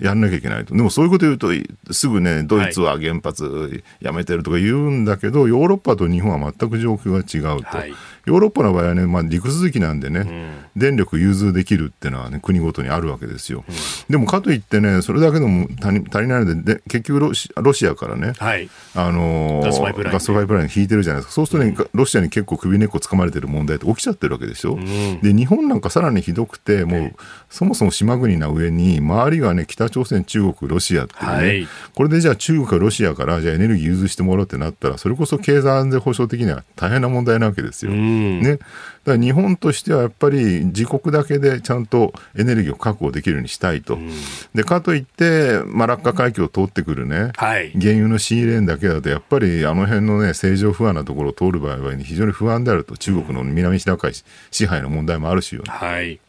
[0.00, 0.74] やんなきゃいけないと。
[0.74, 1.48] でもそういうこと言うと、
[1.92, 7.76] すぐね、ドイツは原発やめてるとか言うんだけど、ヨーロッパと日本は全く状況が違うと。
[7.76, 7.94] はい
[8.26, 13.64] ヨーロッパの場合はね、まあ、陸続きなんでね、うん、電力融通できるっていうのはね、国ごとにあるわけですよ。
[13.68, 13.74] うん、
[14.08, 21.32] でもかといってね、それだけでも足り足りないのでで、結局ロシロシアからね、はい、あのー、ガスパイプライン、ライン引いてるじゃないですか。
[21.34, 24.74] そうするとね、ロシアに結構首根っこつかまれてる問題って起きちゃってるわけでしょ。
[24.74, 27.12] うん、で、日本なんかさらにひどくて、もう、
[27.50, 37.92] そもそも島国な上に、周りがね、北朝鮮、中国、ロシアっていうね、はい、これでじゃあ中国かロシアから、じゃあエネルギー融通してもらうってなったら、それこそ経済安全保障的には大変な問題なわけですよ。
[38.12, 38.58] ね。
[38.58, 38.64] だか
[39.06, 43.94] ら日本としてはやっぱり自国だけでちゃんとエネルギーを確保できるようにしたいと。
[43.94, 44.10] うん、
[44.54, 54.12] でかといって、マラッカ海峡を通ってくるね、はい、原油の仕入れだけだと、やっぱりあの辺のね、政情不安なところを通る場合は非常に不安であると、中国の南シナ海
[54.50, 56.20] 支配の問題もあるしよ、ね、はい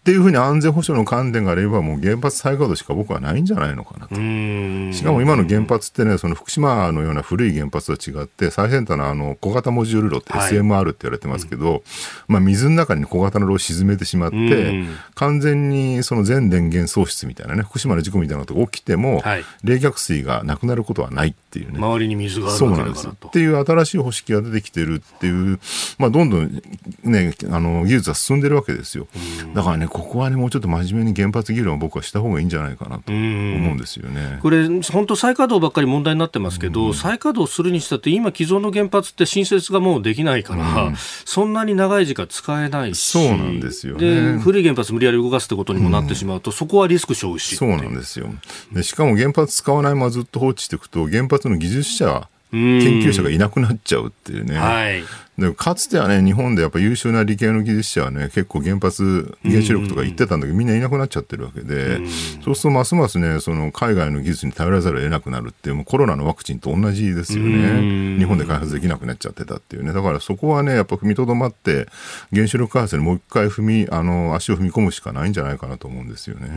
[0.00, 4.14] っていうふうに安全保障の観点があれば、もう原発再稼働しか僕はないんじゃないのかなと。
[4.14, 11.82] しかも今の原発ってね、その福島のような古い原発と違って、最先端のあの小型モジュール炉って SMR って言われてますけど、はい、
[12.28, 14.84] まあ水の中に小型の炉を沈めてしまって、
[15.16, 21.78] 完全にその全電源喪失みたいなね、福島の事故みたいなことが起きても、はい、冷却水がなくなることはないっていうね。
[21.78, 23.28] 周りに水があるわけだからと。
[23.28, 25.60] っていう新しい方式が出てきてるっていう、
[25.98, 26.62] まあどんどん
[27.04, 29.06] ね、あの技術は進んでるわけですよ。
[29.54, 34.38] だからね、ここはね、もうちょっと真面目に原発議論を僕はした方がいいんじゃないかなと思うんですよね。
[34.42, 47.56] これ、本当、再稼働ばっかり問題になってますけど、うん、再稼働するにしたって、今、既存の原発って新設がもうできないから、うん、そんなに長い時間使えないし、そうなんですよ、ね、古い原発無理やり動かすってことにもなってしまうと、うん、そこはリスク背負うし。
[47.56, 48.28] そうなんですよ
[48.72, 48.82] で。
[48.82, 54.58] しかも原発使わないままずっと放置していくと、原発の技術者研究者がいなくなっちゃうっていうね。
[54.58, 55.02] はい、
[55.38, 61.98] でかつてはね、日本でやっぱ優秀な理系の技術者はね、結構原発、原子力とか言ってたんだけど、みんないなくなっちゃってるわけで、
[62.44, 68.18] そうするとますますね、その海外の技術に頼らざるを得なくなるっていう、もうコロナのワクチンと同じですよね。
[68.18, 69.92] 日本で開発できなくなっちゃってたっていうね。
[69.92, 71.86] だからそこはね、やっぱ踏みとどまって、
[72.32, 76.48] 原子力開発にもう一回踏み、あの、足を踏み込むしかないんじゃないかなと思うんですよね。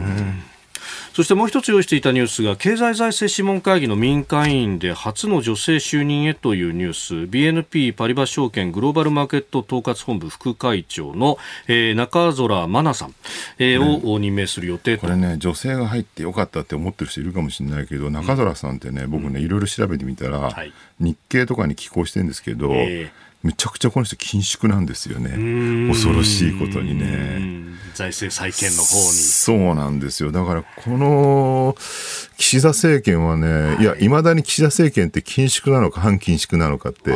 [1.14, 7.14] そしてもう一つ用意していたニュースが経済財政諮問会議の民間委員で初の女性就任へというニュース。
[7.30, 13.16] BNP パリバ証券グローバルマーケット統括本部副会長の、えー、中空真奈さん、
[13.60, 25.90] えー、を任命する予定これね女性が入ってよかったって思ってる人いるかもしれないけど中空さんってね、僕ねいろいろ調べてみたら、はい、日経とかに寄稿してるんですけど、えーめちゃくちゃこの人緊縮なんですよね。
[25.92, 27.64] 恐ろしいことにね。
[27.94, 29.04] 財政再建の方に。
[29.12, 30.32] そうなんですよ。
[30.32, 31.76] だから、この、
[32.38, 37.12] 岸田政権はね、はい、いや、いまだに岸田政権って緊縮なのか反緊縮なのかって、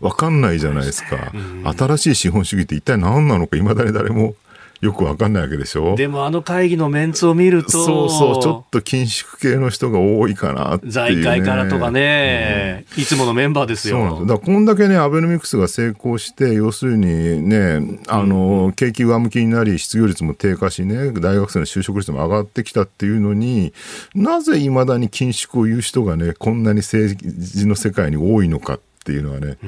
[0.00, 1.32] わかんないじゃないですか。
[1.76, 4.34] 新しい資本主義って一体何なのか、いまだに誰も
[4.82, 5.94] よくわかんないわけでしょ？
[5.94, 14.18] でもあの会議のメンツを見るとそうそうちょっと緊縮系の人が多いかなって、ね、財界からとかね、うん、いつものメンバーですよ。
[14.18, 23.72] そうだこんだけねアベノミクスが成功して要するにねあの、うん、景気上向きになり失業率も低下しね大学生の就職率も上がってきたっていうのに
[24.16, 29.58] なぜいまだに緊縮を言う人がねこんなに政治の世界に多いのかっていうのはね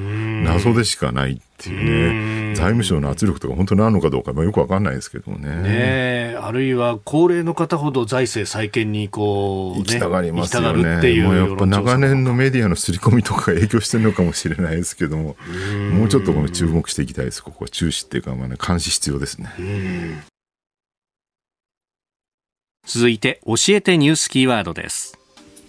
[0.45, 5.49] 謎でしかないっていうね財務省の圧力とか本当にあるのかどうか、まあ、よくわかんないですけどもね。
[5.61, 10.97] ねあるいは高齢の方ほど財政再建にこう、ね、行きたがりますよね。
[10.99, 15.35] っていうもうやっぱ長年のメディアの刷り込みとか影響してるのかもしれないですけども
[15.93, 19.49] もうちょっとこの注目していきたいですここは注視っていうか、まあね、監視必要ですね。
[22.87, 25.17] 続いて教えてニュースキーワードです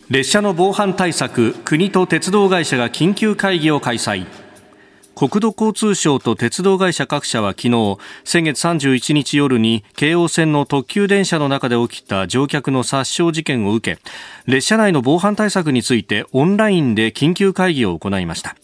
[0.09, 4.25] 列車の防犯対策国と鉄道会社が緊急会議を開催。
[5.17, 14.03] 国土交通省と鉄道会社各社は昨日先月31日夜に京王線の特急電車の中で起きた乗客の殺傷事件を受け
[14.45, 18.57] 列車内の防犯対策についてオンラインで緊急会議を行いました。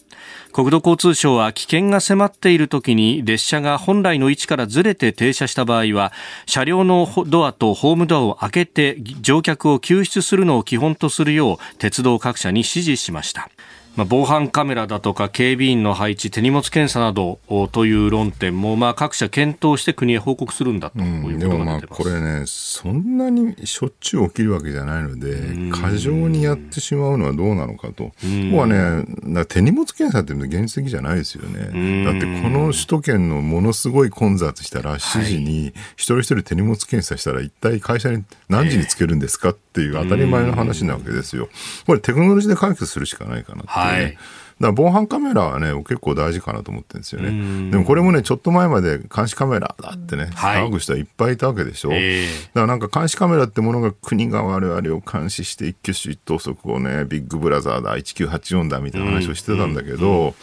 [0.53, 6.13] 国土交通省は危険が迫っている時に列車が本来の位置からずれて停車した場合は
[6.45, 13.49] 車両のドアとホームドアを開けて乗客を救出するのを基本とするよう鉄道各社に指示しました。
[13.95, 17.39] まあ、防犯カメラだとか警備員の配置、手荷物検査など
[17.71, 28.05] という論点も、まあ、各社検討して国へ報告するんだということが出てます、うん、これね、そんなにしょっちゅう起きるわけじゃないので、過剰にやってしまうのはどうなのかと。
[28.05, 28.13] こ
[28.51, 32.03] こはね、手荷物検査って現実的じゃないですよね。
[32.03, 41.49] だってこの首都圏のものすごい混雑したら、7時に一人一人手荷物検査したら、一体会社に何時につけるんですかっていう当たり前の話なわけですよ。
[41.85, 44.17] これテクノロジーで解決するしかないかなってはい、だか
[44.59, 47.71] ら防犯カメラはね、結構大事かなと思ってるんですよね。
[47.71, 51.89] でもこれもね、ちょっと前まで監視カメラだってね、騒ぐ人はいっぱいいたわけでしょ。
[51.89, 51.99] だか
[52.61, 60.35] らなんか監視カメラってものが国が我々を監視して一挙手一投足をね、ビッグブラザーだ、1984だみたいな話をしてたんだけど、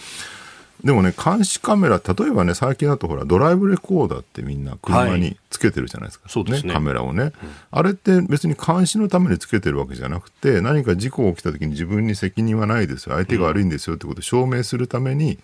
[0.84, 6.28] でもね、監視カメラ、例えばね、最近だとほら、ドライブレコーダーってみんな車につけてるじゃないですか。
[6.28, 7.32] はい、ね、ね、カメラをね、うん、
[7.70, 13.14] あれって別に監視のためにつけてるわけじゃなくて、何か事故が起きた時に自分に責任はないですよ。
[13.14, 15.38] 相手が悪いんですよってことを証明するために、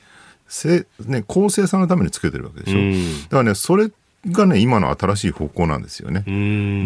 [0.49, 2.79] せね、公正さのためにつけてるわけでしょ。
[2.79, 3.91] うん、だからね、それ
[4.31, 6.23] がね、今の新しい方向なんですよね。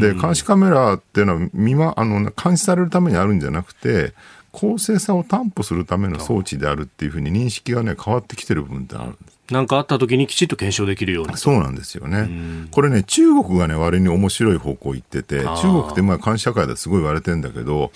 [0.00, 4.12] で、監視カメラっていうのは、見ま、あの、監視されるためにあるんじゃなくて、
[4.52, 9.40] 公正さを担保するための装置であるっていうふうに認識がね、変わってきてる部分ってあるんです。
[9.52, 11.36] なんかあった時にきちっと検証できるように。
[11.36, 12.28] そうなんですよね。
[12.70, 17.90] これね、中国がね、割に面白い方向行ってて、中国ってまあ監視社会ですごい言われてるんだけど、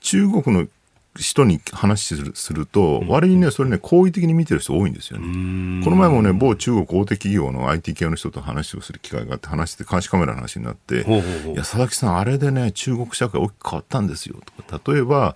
[0.00, 0.68] 中国の
[1.16, 5.84] 人に話するすると、割にね、それね、好意的に見てる人多いんですよね。
[5.84, 10.98] この前もね、某中国大手企業の IT 系の人と話をする機会があって、話して監視カメラの話になって、い
[11.56, 14.36] や、佐々木さん、あれでね、中国社会大きく変わったんですよ。
[14.56, 15.34] とか、例えば、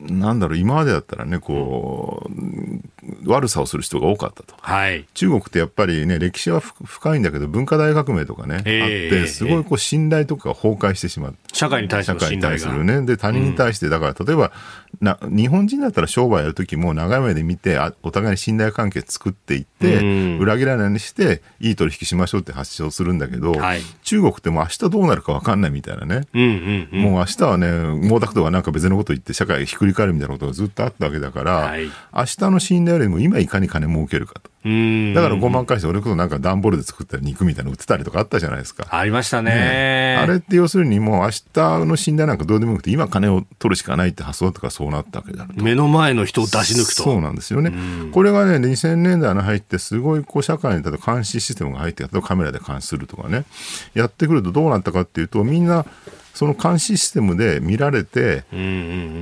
[0.00, 4.54] なんだろう、今までだったらね、こう、悪さをする人が多かったと。
[4.58, 5.06] はい。
[5.14, 8.88] 中国ってやっぱりね、歴史は深いんだけど、文化大革命とかね、えー、あっ
[9.22, 11.36] て、すごいこう信頼とかが崩壊してしまう。
[11.52, 13.06] 社会に対しての信頼社会に対するね。
[13.06, 14.52] で、他人に対して、だから例えば、
[15.00, 26.22] な日本人だったら商売やるときも長い目で見てあ、お互いに信頼関係作っていって、裏切らないようにして、いい取引しましょうって発信をするんだけど、はい、中国ってもう明日どうなるか分かんないみたいなね。
[26.34, 27.68] うんうんうん、もう明日はね、
[28.02, 31.90] 毛沢東はなんか別のこと言って社会がひっくり返るみたいなことがずっとあったわけだから、はい、明
[32.24, 34.53] 日の信頼よりも今いかに金儲けるかと。
[34.64, 38.86] だから5万回して俺こそなんか段ボールで作った肉みたいなの売ってたりとかあったじゃないですか。
[38.88, 47.02] ありましたね、ね、あれって要するにもう明日の信頼なんかどうでもよくて今金を取るしかないって発想とかそうなったわけだ目の前の人を出し抜くと。
[47.02, 47.72] そうなんですよね。
[48.12, 53.44] これがね、2000年代に入ってすごいこう社会に例えば監視システムが入って例えばカメラで監視するとかね、
[53.92, 55.84] やってくるとどうなったかっていうとみんな
[56.32, 58.44] その監視システムで見られて、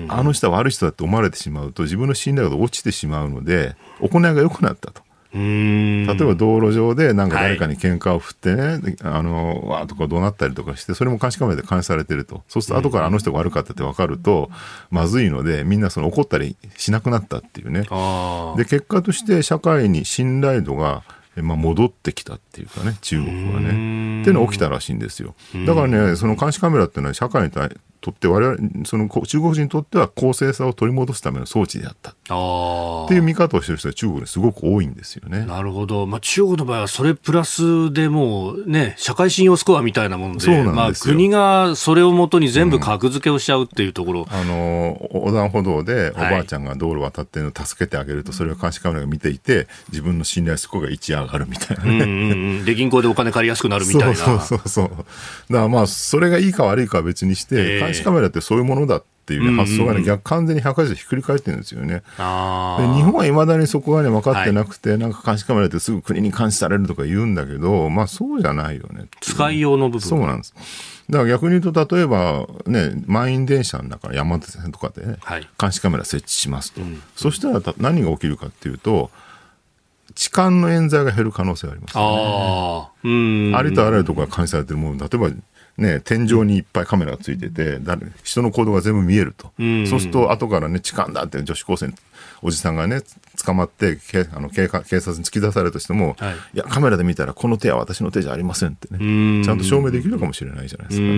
[0.08, 5.02] あの人は悪い人だって思われてしまうと自分の信頼度が落ちてしまうので行いが良くなったと。
[5.34, 12.42] 例えば道路上でなんか誰かに喧嘩を振ってね、はい、あのわーとか怒鳴ったりとかしてそれも監視カメラで監視されてると。
[12.48, 14.50] そうすると後からあの人が悪かったって分かると
[14.90, 17.82] まずいのでみんなその怒ったりしなくなったっていうね。
[18.56, 21.02] で結果として社会に信頼度が
[21.36, 23.68] まあ、戻ってきたっていうかね中国はね。
[24.20, 25.34] っていうのが起きたらしいんですよ。
[25.66, 27.70] だからねその監視カメラっていうのは社会に対
[28.02, 32.10] とって我々その中国人にとっては公正さを取り戻すための装置であった。
[32.10, 32.14] っ
[33.08, 35.46] ていう見方をしてる人は中国にすごく多いんですよね。
[35.46, 54.14] なるほど、まあ、中国の場合はそれプラスでもうね社会信用スコアみたいなものでまあ、国がそれをもとに全部格付けをしちゃうっていうところ、うん、あの横断歩道でおばあちゃんが道路渡ってるのを助けてあげると、それを監視カメラが見ていて自分の信頼スコアが1上がるみたいなね、うんうんうん、で銀行でお金借りやすくなるみたいな。
[54.14, 55.04] そうそうそうだか
[55.48, 61.86] らまあそれがいいか悪いかは別にして、監視カメラってそういうものだっていう、ね、発想がね、逆完全に180度ひっくり返ってるんですよね。
[61.86, 69.06] で日本はいまだにそこがね分かってなくて、はい、なんか監視カメラってすぐ国に監視されるとか言うんだけど、まあそうじゃないよね。
[69.20, 70.00] 使いようの部分。
[70.00, 70.54] そうなんです。
[71.10, 79.10] だから逆に言うと、例えば、ね、満員電車の中、山手線とかでね、はい、監視カメラ設置しますと、うん、そしたら何が起きるかっていうと、
[80.14, 82.02] 痴漢の冤罪が減る可能性があります、ね、
[83.54, 85.30] あありとあらゆるところが監視されてるもの、例えば
[85.78, 89.52] ね、天井にいっぱいカメラがついてて、誰人の行動が全部見えると、
[89.88, 91.92] そうすると後からね、痴漢だって女子高生
[92.42, 93.00] おじさんがね、
[93.44, 101.06] 捕まってけあの警警察に突き出されるとしても、はい、いや、カメラで見たら、この手は私の手じゃありませんってね、ちゃんと証明できるかもしれないじゃないですか。
[101.06, 101.08] っ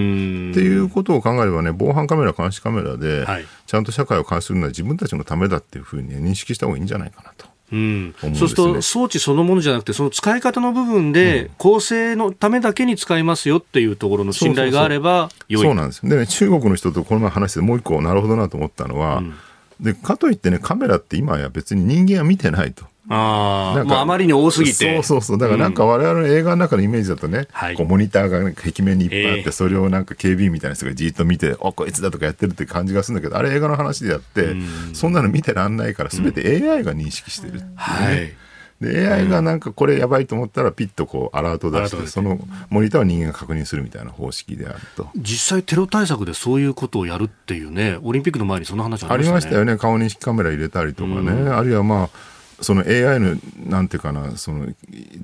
[0.55, 3.27] ていうことを考えればね、防犯カメラ、監視カメラで、
[3.67, 7.54] ちゃんと社会を監視するのは自分たちのためだっていうふうに、認識した方がいいんじゃないかなと。
[7.73, 19.35] うん、そうすると装置そのものじゃなくてその使い方の部分で公正のためだけに使いますよっていうところの信頼があればそうなんですで、ね、中国の人とこの前話してもう一個なるほどなと思ったのは、うん、
[19.81, 22.85] でかといってねカメラって今や別に人間は見てないと。
[23.09, 24.95] あなんかあまりに多すぎて。
[24.95, 25.39] そうそうそう。
[25.39, 38.33] だからなんか我々の映画の中のイメージだとね、うん、こうモニターが壁面にいっぱいあって、えー、それをなんか警備員みたいな人がじっと見て、あ、こいつだとかやってるって感じがするんだけど、あれ映画の話でやって、うん、そんなの見てらんないから、すべて AI が認識してる、ね、はい。
[38.81, 42.39] で AI がなんかこれやばいと思ったらピッとこうアラート出してその
[42.71, 45.09] モニターは人間が確認するみたいな方式であると。
[45.17, 49.77] 実際テロ対策でそういうことをやるっていうねオリンピックの前にその話ありました、ね,、よね。
[49.77, 54.69] 顔認識カメラ入れたりとかね、うん、あるいはまあその AI のなんていうかなその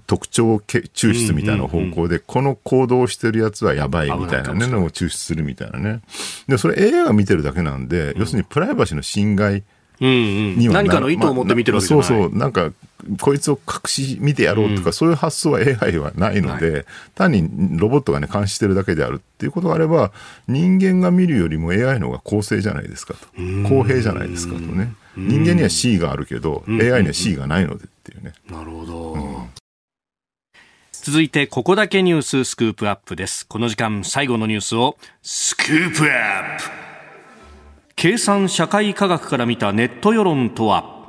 [0.07, 6.01] 特徴抽出みたいな方向で、この行動をしてるやつはやばいみたいなねのを抽出するみたいなね。
[6.49, 9.65] でそれ AI が見てるだけなんで、要するにプライバシーの侵害
[10.01, 12.39] には、何かの意図を持って見てるわけじゃない、まあ、そうそう。
[12.39, 12.73] なんか
[13.21, 16.85] こいつを隠し見てやろうとか、うん、そういう発想は AI はないので、はい、
[17.15, 17.49] 単に
[17.79, 20.13] ロボットがね、監視してるだけであるっていうことがあれば、
[20.49, 23.27] 人間が見るよりも AI の方が公正じゃないですかと。
[23.69, 24.93] 公平じゃないですかとね。
[25.17, 28.33] 人間には C があるけど、AI には C がないのでっていうね。
[28.49, 29.13] なるほど。
[29.15, 29.61] うん。
[30.93, 33.47] 続いてここだけニューススクープアップです。
[33.47, 36.65] この時間最後のニュースをスクープアップ。
[37.97, 41.00] 計算社会科学から見たネット世論とは？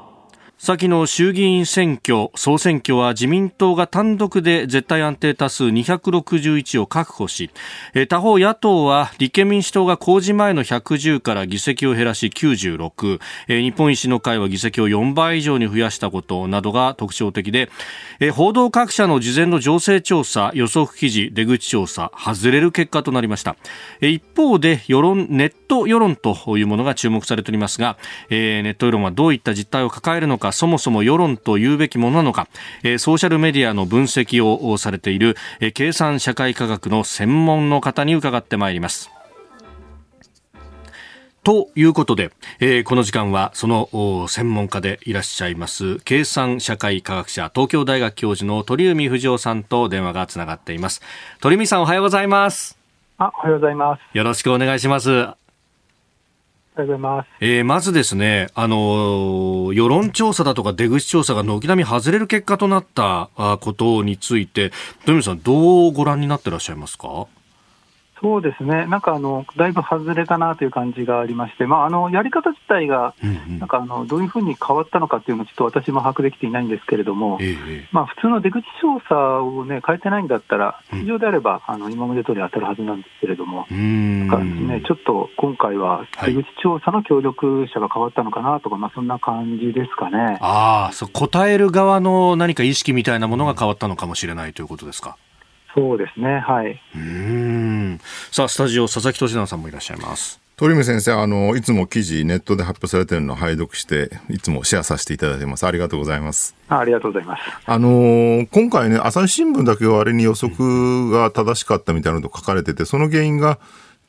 [0.64, 7.50] 先の衆議院選挙、総選挙は自民党が単独で絶対安定多数261を確保し、
[8.10, 17.72] 他方野党は立憲民主党が公示前の110から議席を減らし96、日本維新の会は議席を4倍以上に増やしたことなどが特徴的で、
[18.32, 23.56] 報道各社の事前の情勢調査、予測記事、出口調査、外れる結果となりました。
[24.00, 27.98] 一方で世論、ネット世論というものが注目されておりますが、
[28.30, 32.48] ネット世論はどういった実態を抱えるのか、そもそも世論と言うべきものなのか、
[32.84, 39.12] えー、ソーシャルメディアの分析をされている、えー、計算社会科学の専門の方に伺ってまいります。
[41.44, 51.02] ということで、えー、この時間はその専門家でいらっしゃいます計算社会科学者東京大学教授の鳥海藤夫さんと電話がつながっています。
[51.40, 52.78] 鳥海さんおはようございます。
[53.18, 54.02] あおはようございます。
[54.16, 55.41] よろしくお願いします
[56.74, 57.30] おはようございます。
[57.42, 64.72] えー、まずですね、あの、世論調査だとか出口調査が軒並み外れる結果となったことについて、
[65.06, 67.28] 富見さん、どうご覧になってらっしゃいますか？
[68.22, 73.16] そうですね、なんかあのだいぶ外れたなという感じがありまして、まあ、あのやり方自体が、
[73.60, 90.38] なんかあのどういうふうに変わったのかっていうのを、ちょっと私も把握できていないんですけれども、ええ、まあ、普通の出口調査を、ね、変えてないんだったら、通常であれば、あの今まで通り当たるはずなんですけれども、なんかね、ちょっと今回は出口調査の協力者が変わったのかなとか、まあ、そんな感じですかね。
[90.42, 95.18] あそう答える側の何か意識みたいなものが変わったのかもしれないということですか。
[95.74, 96.82] そうですね、はい。
[96.96, 98.00] うん。
[98.32, 100.40] さあ、スタジオ、佐々木俊直さんもいらっしゃいます。
[100.58, 105.66] 鳥海先生、あの、いつも記事、ネットで発表されているのを拝読して、いつもシェアさせていただいてます。
[105.66, 106.56] ありがとうございます。
[106.70, 107.42] ありがとうございます。
[107.66, 113.58] あの今回ね、朝日新聞だけはあれに予測が正しかったみたいなのと書かれてて、その原因が、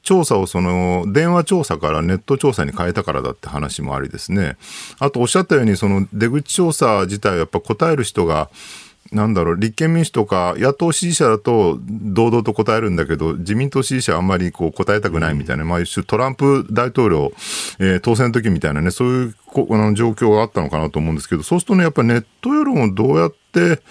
[0.02, 4.56] 調査をその電話調査からネット調査に変えたからだって話もありですね。
[4.98, 8.50] あとおっしゃったようにその出口調査自体はやっぱ答える人が
[9.12, 17.32] なんだろう、立憲民主とか野党支持者だと堂々と答えるんだけど、自民党支持者はあんまりこう答えたくないみたいな、うん、まあ一種トランプ大統領、
[17.78, 23.82] えー、当選の時みたいなね、そういうこあの状況があったのかなと思うんですけど、そうするとね、やっぱりネット世論をどうやって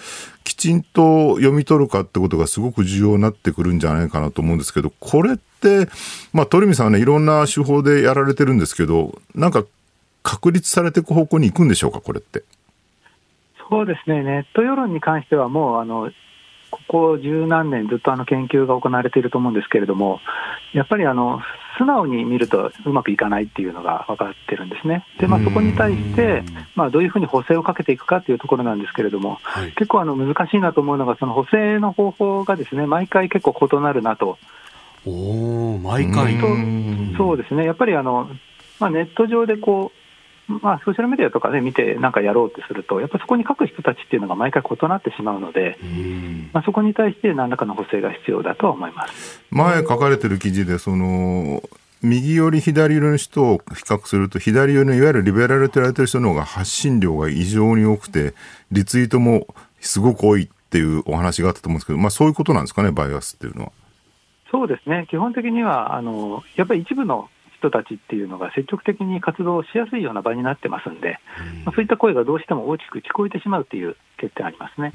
[0.42, 5.88] きちんと読み取るかってことがすごく重要になってくるんじゃないかなと思うんですけど、これって、
[6.32, 9.64] まあ鳥海さんはね、いろんな手法でやられてるんですけど、なんか
[10.24, 12.42] 確立されていく方向に行くんでしょうか、これって？
[13.72, 16.12] そうですね、ネット世論に関してはもう、あの
[16.70, 20.20] ここ十何年、ずっとあの研究が行われていると思うんですけれども、
[20.74, 21.40] やっぱりあの
[21.78, 25.06] 素直に見るとうまくいかないっていうのが分かってるんですね。
[25.18, 26.42] で、まあ、そこに対して、
[26.74, 34.38] まあ、どういうふうに補正をかけていくかっていうところなんですけれども、はい、結構あの難しいなと思うのが、その補正の方法がですね毎回結構異なるなと。
[35.06, 36.38] お毎回
[37.16, 38.28] そうですね、やっぱりあの、
[38.78, 40.01] まあ、ネット上でこう
[40.48, 45.78] まあ、ソーシャルメディアとかで、見て、なんかやろうとすると、やっぱそこに書く人たちっていうのが毎回異なってしまうので、
[46.52, 49.42] まあ、そこに対して何らかの補正が必要だとは思います。
[49.50, 51.62] 前書かれてる記事で、その
[52.02, 58.34] 右寄り、左寄りの人を比較すると、左寄りのいわゆるリベラルと言われてる人の方が発信量が異常に多くて、
[58.72, 59.46] リツイートも
[59.80, 63.72] すごく多いっていうお話があったと思うんですけど、まあ、そういうことなんですかね、バイアスっていうのは。
[64.50, 67.30] そうですね、基本的にはあのやっぱり一部の
[67.62, 71.18] 人たちっていうのが積極的に活動しやすいような場になってますんで、
[71.64, 74.90] まあ、そういった声がどうしても大きく聞こえてしまうという欠点ありますね。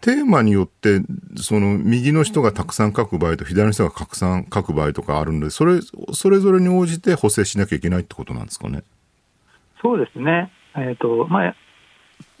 [0.00, 1.00] テーマによって、
[1.36, 5.80] その右の人がたくさん書く場合と左の人がたくさん書く場合とかあるので、それ
[6.12, 8.84] それぞれに応じて補正しなきゃいけないってことなんですかね？
[9.82, 11.54] そうですね、えーとまあ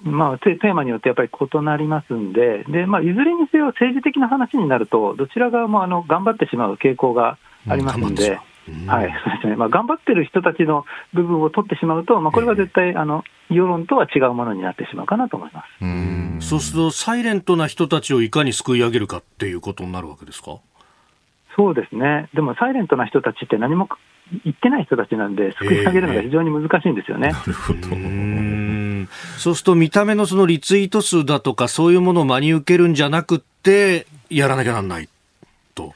[0.02, 7.36] まあ、テーマによってやっぱり異なりますんで、でまあ、いずれにせよ政治的な話になると、どちら側もあの頑張ってしまう傾向が
[7.66, 8.38] ありますので、
[8.86, 9.12] はい。
[9.24, 9.56] そうですね。
[9.56, 15.84] まあ、頑張ってる人たちの部分を取ってしまうと、まあ、これは絶対、あの世論とは違うものになってしまうかなと思います。
[15.84, 20.58] うそうすると、サイレントな人たちをいかに救い上げるかっていうことになるわけですか？
[21.56, 23.88] そうですね、でもサイレントな人たちって何も
[24.44, 27.32] 言ってない人たちなんで、救い上げるのが非常に難しいんですよね。
[27.32, 27.80] なるほど。
[29.38, 35.08] そうすると、見た目のそのリツイート数だとか、そういうものを真に受けるんじゃなくて、やらなきゃなんない
[35.74, 35.94] と。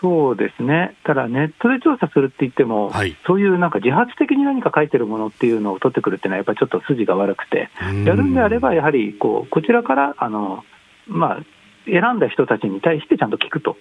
[0.00, 7.70] そうですね、ただネットで調査するって言っても、はい、そういうなんか自発的に何か書いてるものっていうのを取ってくるっていうのは、やっぱりちょっと筋が悪くて、
[8.04, 10.64] やるんであれば、やはりこうこちらからあの、
[11.06, 11.38] まあ、
[11.86, 13.76] 選んだ人たちに対してちゃんと聞くと。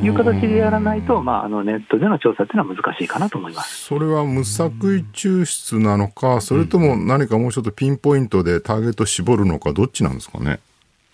[0.00, 3.86] いう形でやらないと、まあ、あのネットでの調査っていうのは難しいかなと思います。
[3.86, 10.60] それは無作為抽出なのか、それとも何かもうちょっとピンポイントでターゲット絞るのか、どっちなんですかね。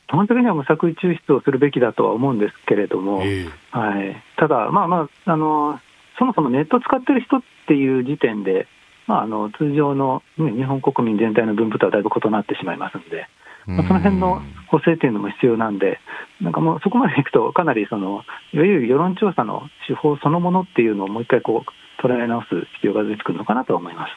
[0.09, 5.81] 基本的には無作為抽出をするべきだとは思うんですけれども、えー、はい、ただ、まあまああの、
[6.19, 8.67] そもそもネットを使ってる人っていう時点で、
[9.07, 13.29] まあ、あの通常の、ね、日本国民全体の分布とはだいぶ異なってしまいますんで、
[13.67, 15.99] まあ、その辺の補正というのも必要なんで、
[16.41, 24.11] なんかもうそこまでいくと、かなりそのいわゆる世論調査の手法そのものっていうのをもう一回こう捉え直す必要が出てくるのかなと思います。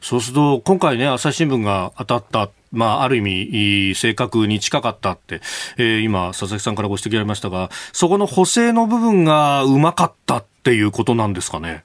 [0.00, 5.40] そうすると、今回ね、朝日新聞が当たった、まあ、ある意味、正確に近かったって、
[5.78, 11.84] えー、今、佐々木さんからご指摘ありましたが、そこの補正の部分がうまかったっていうことなんですかね？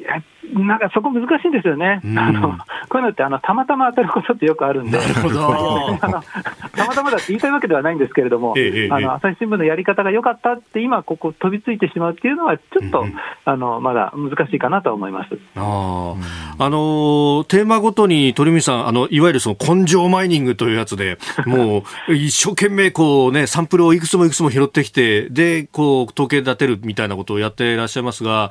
[0.00, 0.22] やっ
[0.54, 5.98] なんかそこ難しいんですよね、うん、あのこういうのってあのたまたま当たることってよくあるんで、なるほど。
[6.00, 6.22] あの
[6.72, 15.38] たまたまだって言いたいわけではないんですけれども、ええ、あの朝日新聞のやり方が良かったって、今、ここ飛びついてしまうっていうのは、ちょっと、うん、あのまだ難しいかなと思います。
[15.56, 16.14] あ、
[16.58, 28.50] あのテーマごとに鳥海さんあの、いわゆるその根性マイニングというやつで、 もう一生懸命こう、ね、サンプルをいくつもいくつも拾ってきて、でこう統計立てるみたいなことをやっていらっしゃいますが、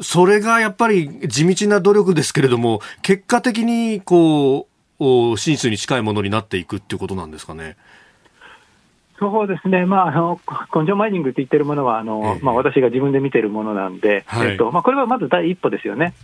[0.00, 4.68] それがやっぱり地道な努力ですけれども、結果的にこ
[4.98, 7.76] う真実に近いものになっていくっていうことなんですかね。
[9.20, 10.40] そうですね、まあ、あの
[10.74, 16.14] 根性マイニングって言ってるものは、あの、えまあ、私が自分で見てるものなんで、はい、えっとまあ、これはまず第一歩ですよね。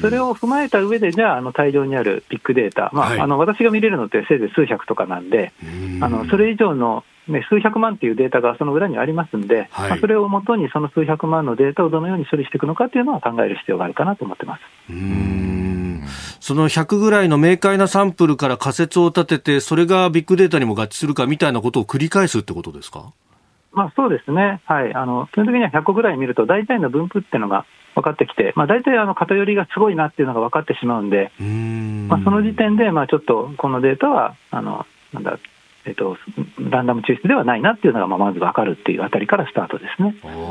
[0.00, 5.52] それを踏まえた上で、じゃあ、あの大量にあるビッグデータ、まあ、はい、あの私が見れるのってせいぜい数百とかなんで、
[6.00, 14.60] あのそれ以上のね、数百万っていうデータがその裏にありますんで、はい、まあ、それをもとにその数百万のデータをどのように処理していくのかっていうのは考える必要があるかなと思ってます。
[14.90, 16.02] うん。
[16.40, 23.12] その100ぐらいの明快なサンプルから仮説を立てて、それがビッグデータにも合致するかみたいなことを繰り返すってことですか？
[23.72, 27.64] まあ、そうですね、はい、あの基本的には100個ぐらい見ると、大体の分布っていうのが
[27.94, 32.08] 分かってきて、まあ、大体あの偏りがすごいなっていうのが分かってしまうんで、ん。
[32.08, 35.38] まあ、その時点で、まあ、ちょっとこのデータは、あのなんだ
[35.84, 36.16] えっと、
[36.58, 40.14] ランダム抽出ではないなっていうのがまあまず分かるっていうあたりからスタートですね。
[40.22, 40.42] なる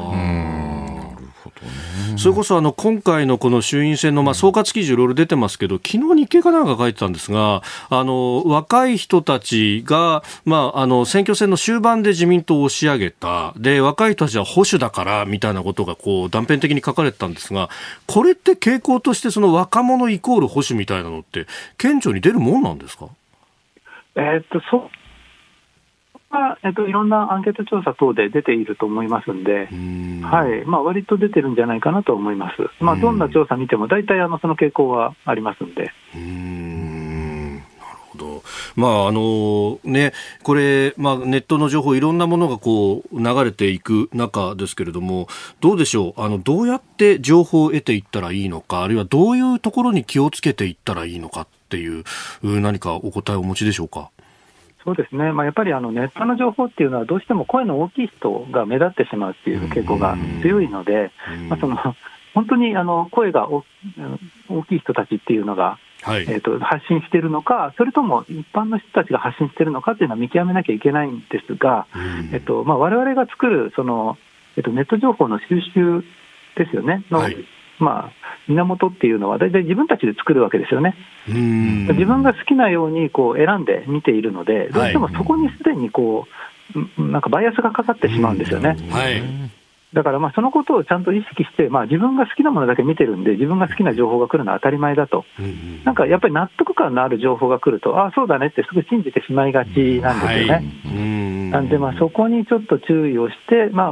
[2.17, 17.69] それこそあの今回のこの衆院選のまあ総括記事いろいろ出てますけど、昨日日経かなんか書いてたんですが、あの若い人たちがまああの選挙戦の終盤で自民党を押し上げた、で若い人たちは保守だからみたいなことがこう断片的に書かれてたんですが、
[18.07, 23.07] これって傾向としてその若者イコール保守みたいなのって顕著に出るもんなんですか？
[24.15, 24.89] えっとそ
[26.31, 29.67] は、えっと、いろんなアンケート調査等で出ていると思いますんで、
[30.23, 30.65] はい。
[30.65, 35.91] まあ割と出てるんじゃないかなと思います、まあ、どんな調査見ても、大体あのその傾向はありますんで。
[38.75, 40.13] まああのね、
[40.43, 45.27] これ、まあ、ネットの情報、いろんなものがこう流れていく中ですけれども、
[45.59, 46.21] どうでしょう？
[46.21, 52.03] あの、どうやって情報を得ていったらいいのか、あるいはどういうところに気をつけていったらいいのかっていう、
[52.43, 54.09] 何かお答えをお持ちでしょうか？
[54.83, 61.11] そうですね、まあ、やっぱりあのネットの情報っていうのは、どうしても声の大きい人が目立ってしまうっていう傾向が強いので、
[61.49, 61.77] まあ、その
[62.33, 63.63] 本当にあの声が大
[64.67, 71.87] きい人たちっていうのが、はい、えーと、発信しているのか、それとも一般の人たちが発信しているのかっていうのは見極めなきゃいけないんですが、
[72.33, 74.17] えっとまあ、我々が作るその、
[74.55, 76.03] えっと、ネット情報の収集
[76.55, 77.37] ですよね、の、はい、
[77.83, 78.11] まあ、
[78.47, 80.95] 源っていうのは、大体自分たちで作るわけですよね。
[81.27, 88.77] 自分が好きなようにこう選んで見ているので、どうしてもそこにすでにこう、なんかバイアスがかかってしまうんですよね。
[88.89, 89.21] はい。
[89.93, 95.25] だからまあそのことをちゃんと意識して、まあ、自分が好きなものだけ見てるんで、自分が好きな情報が来るのは当たり前だと、
[95.83, 100.53] なんかやっぱり納得感のある情報が来ると、ああ、そうだねってすぐ信じてしまいがちなんですよね。
[100.53, 103.91] はい、なんで、まあ、そこにちょっと注意をして、まあ、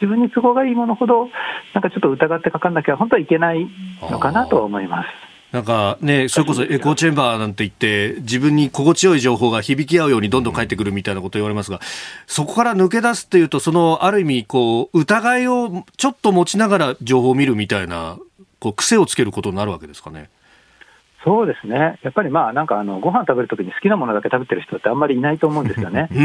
[0.00, 1.28] 自分に都合がいいものほど、
[1.74, 3.68] なんかちょっと疑ってかかんなきゃ、本当はいけない
[4.02, 5.30] のかなと思います。
[5.52, 11.80] なんかね、それこそエコーチェンバーなんて言って、自分に心地よい情報が響き合うようにどんどん返ってくるみたいなこと言われますが、
[12.26, 18.16] そこから抜け出すっていうと、そのある意味、こう、疑いをちょっと持ちながら情報を見るみたいな、
[18.60, 20.30] こう、癖をつけることになるわけですかね。
[21.22, 26.08] そうですね、やっぱりまあなんかあのご飯食べるときに好きなものだけ食べてる人ってあんまりいないと思うんですよね。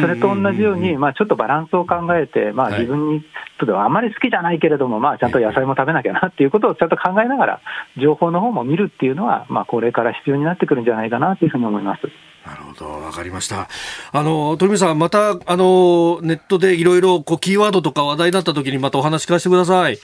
[0.00, 7.60] それと同じように、まあ、ちょっとバランスを考えて、まあ、自分にちょっとあまり好きじゃないけれども、まあ、ちゃんと野菜も食べなきゃなっていうことをちゃんと考えながら、
[7.96, 12.02] 情報の方も見るっていうのは、まあ、これから必要になってくるんじゃないかなというふうに思います。
[12.44, 13.68] なるほど、わかりました。
[14.12, 19.98] あの、鳥海さん、また、あの、ネットでいろいろ、こう、キーワードとか話題になったときにまたお話聞かせてください。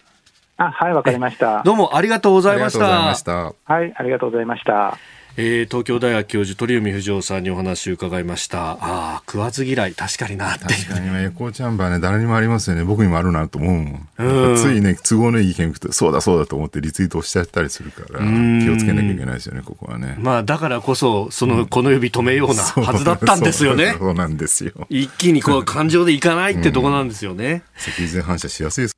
[0.60, 1.62] あはい、わかりました。
[1.62, 3.54] どうもありがとうございました。
[3.64, 4.98] はい、ありがとうございました。
[5.36, 8.72] えー、東京大学教授鳥海不二夫さんにお話を伺いました。
[8.72, 9.94] ああ食わず嫌い。
[9.94, 10.64] 確かになって。
[10.64, 12.82] 確かにエコーチャンバーね誰にもありますよね。
[12.82, 20.16] 僕にもあるなと思うもん、うん、ついね都合のいい意見くとそうだそうだと思ってリツイートしちゃったりするから気をつけなきゃいけないですよねここはね。
[20.18, 24.14] まあだからこそその、この指止めようなはずだったんですよね、そう。
[24.14, 24.72] なんですよ。
[24.90, 28.97] 一気にこう感情でいかないってとこなんですよね、脊髄反射しやすいです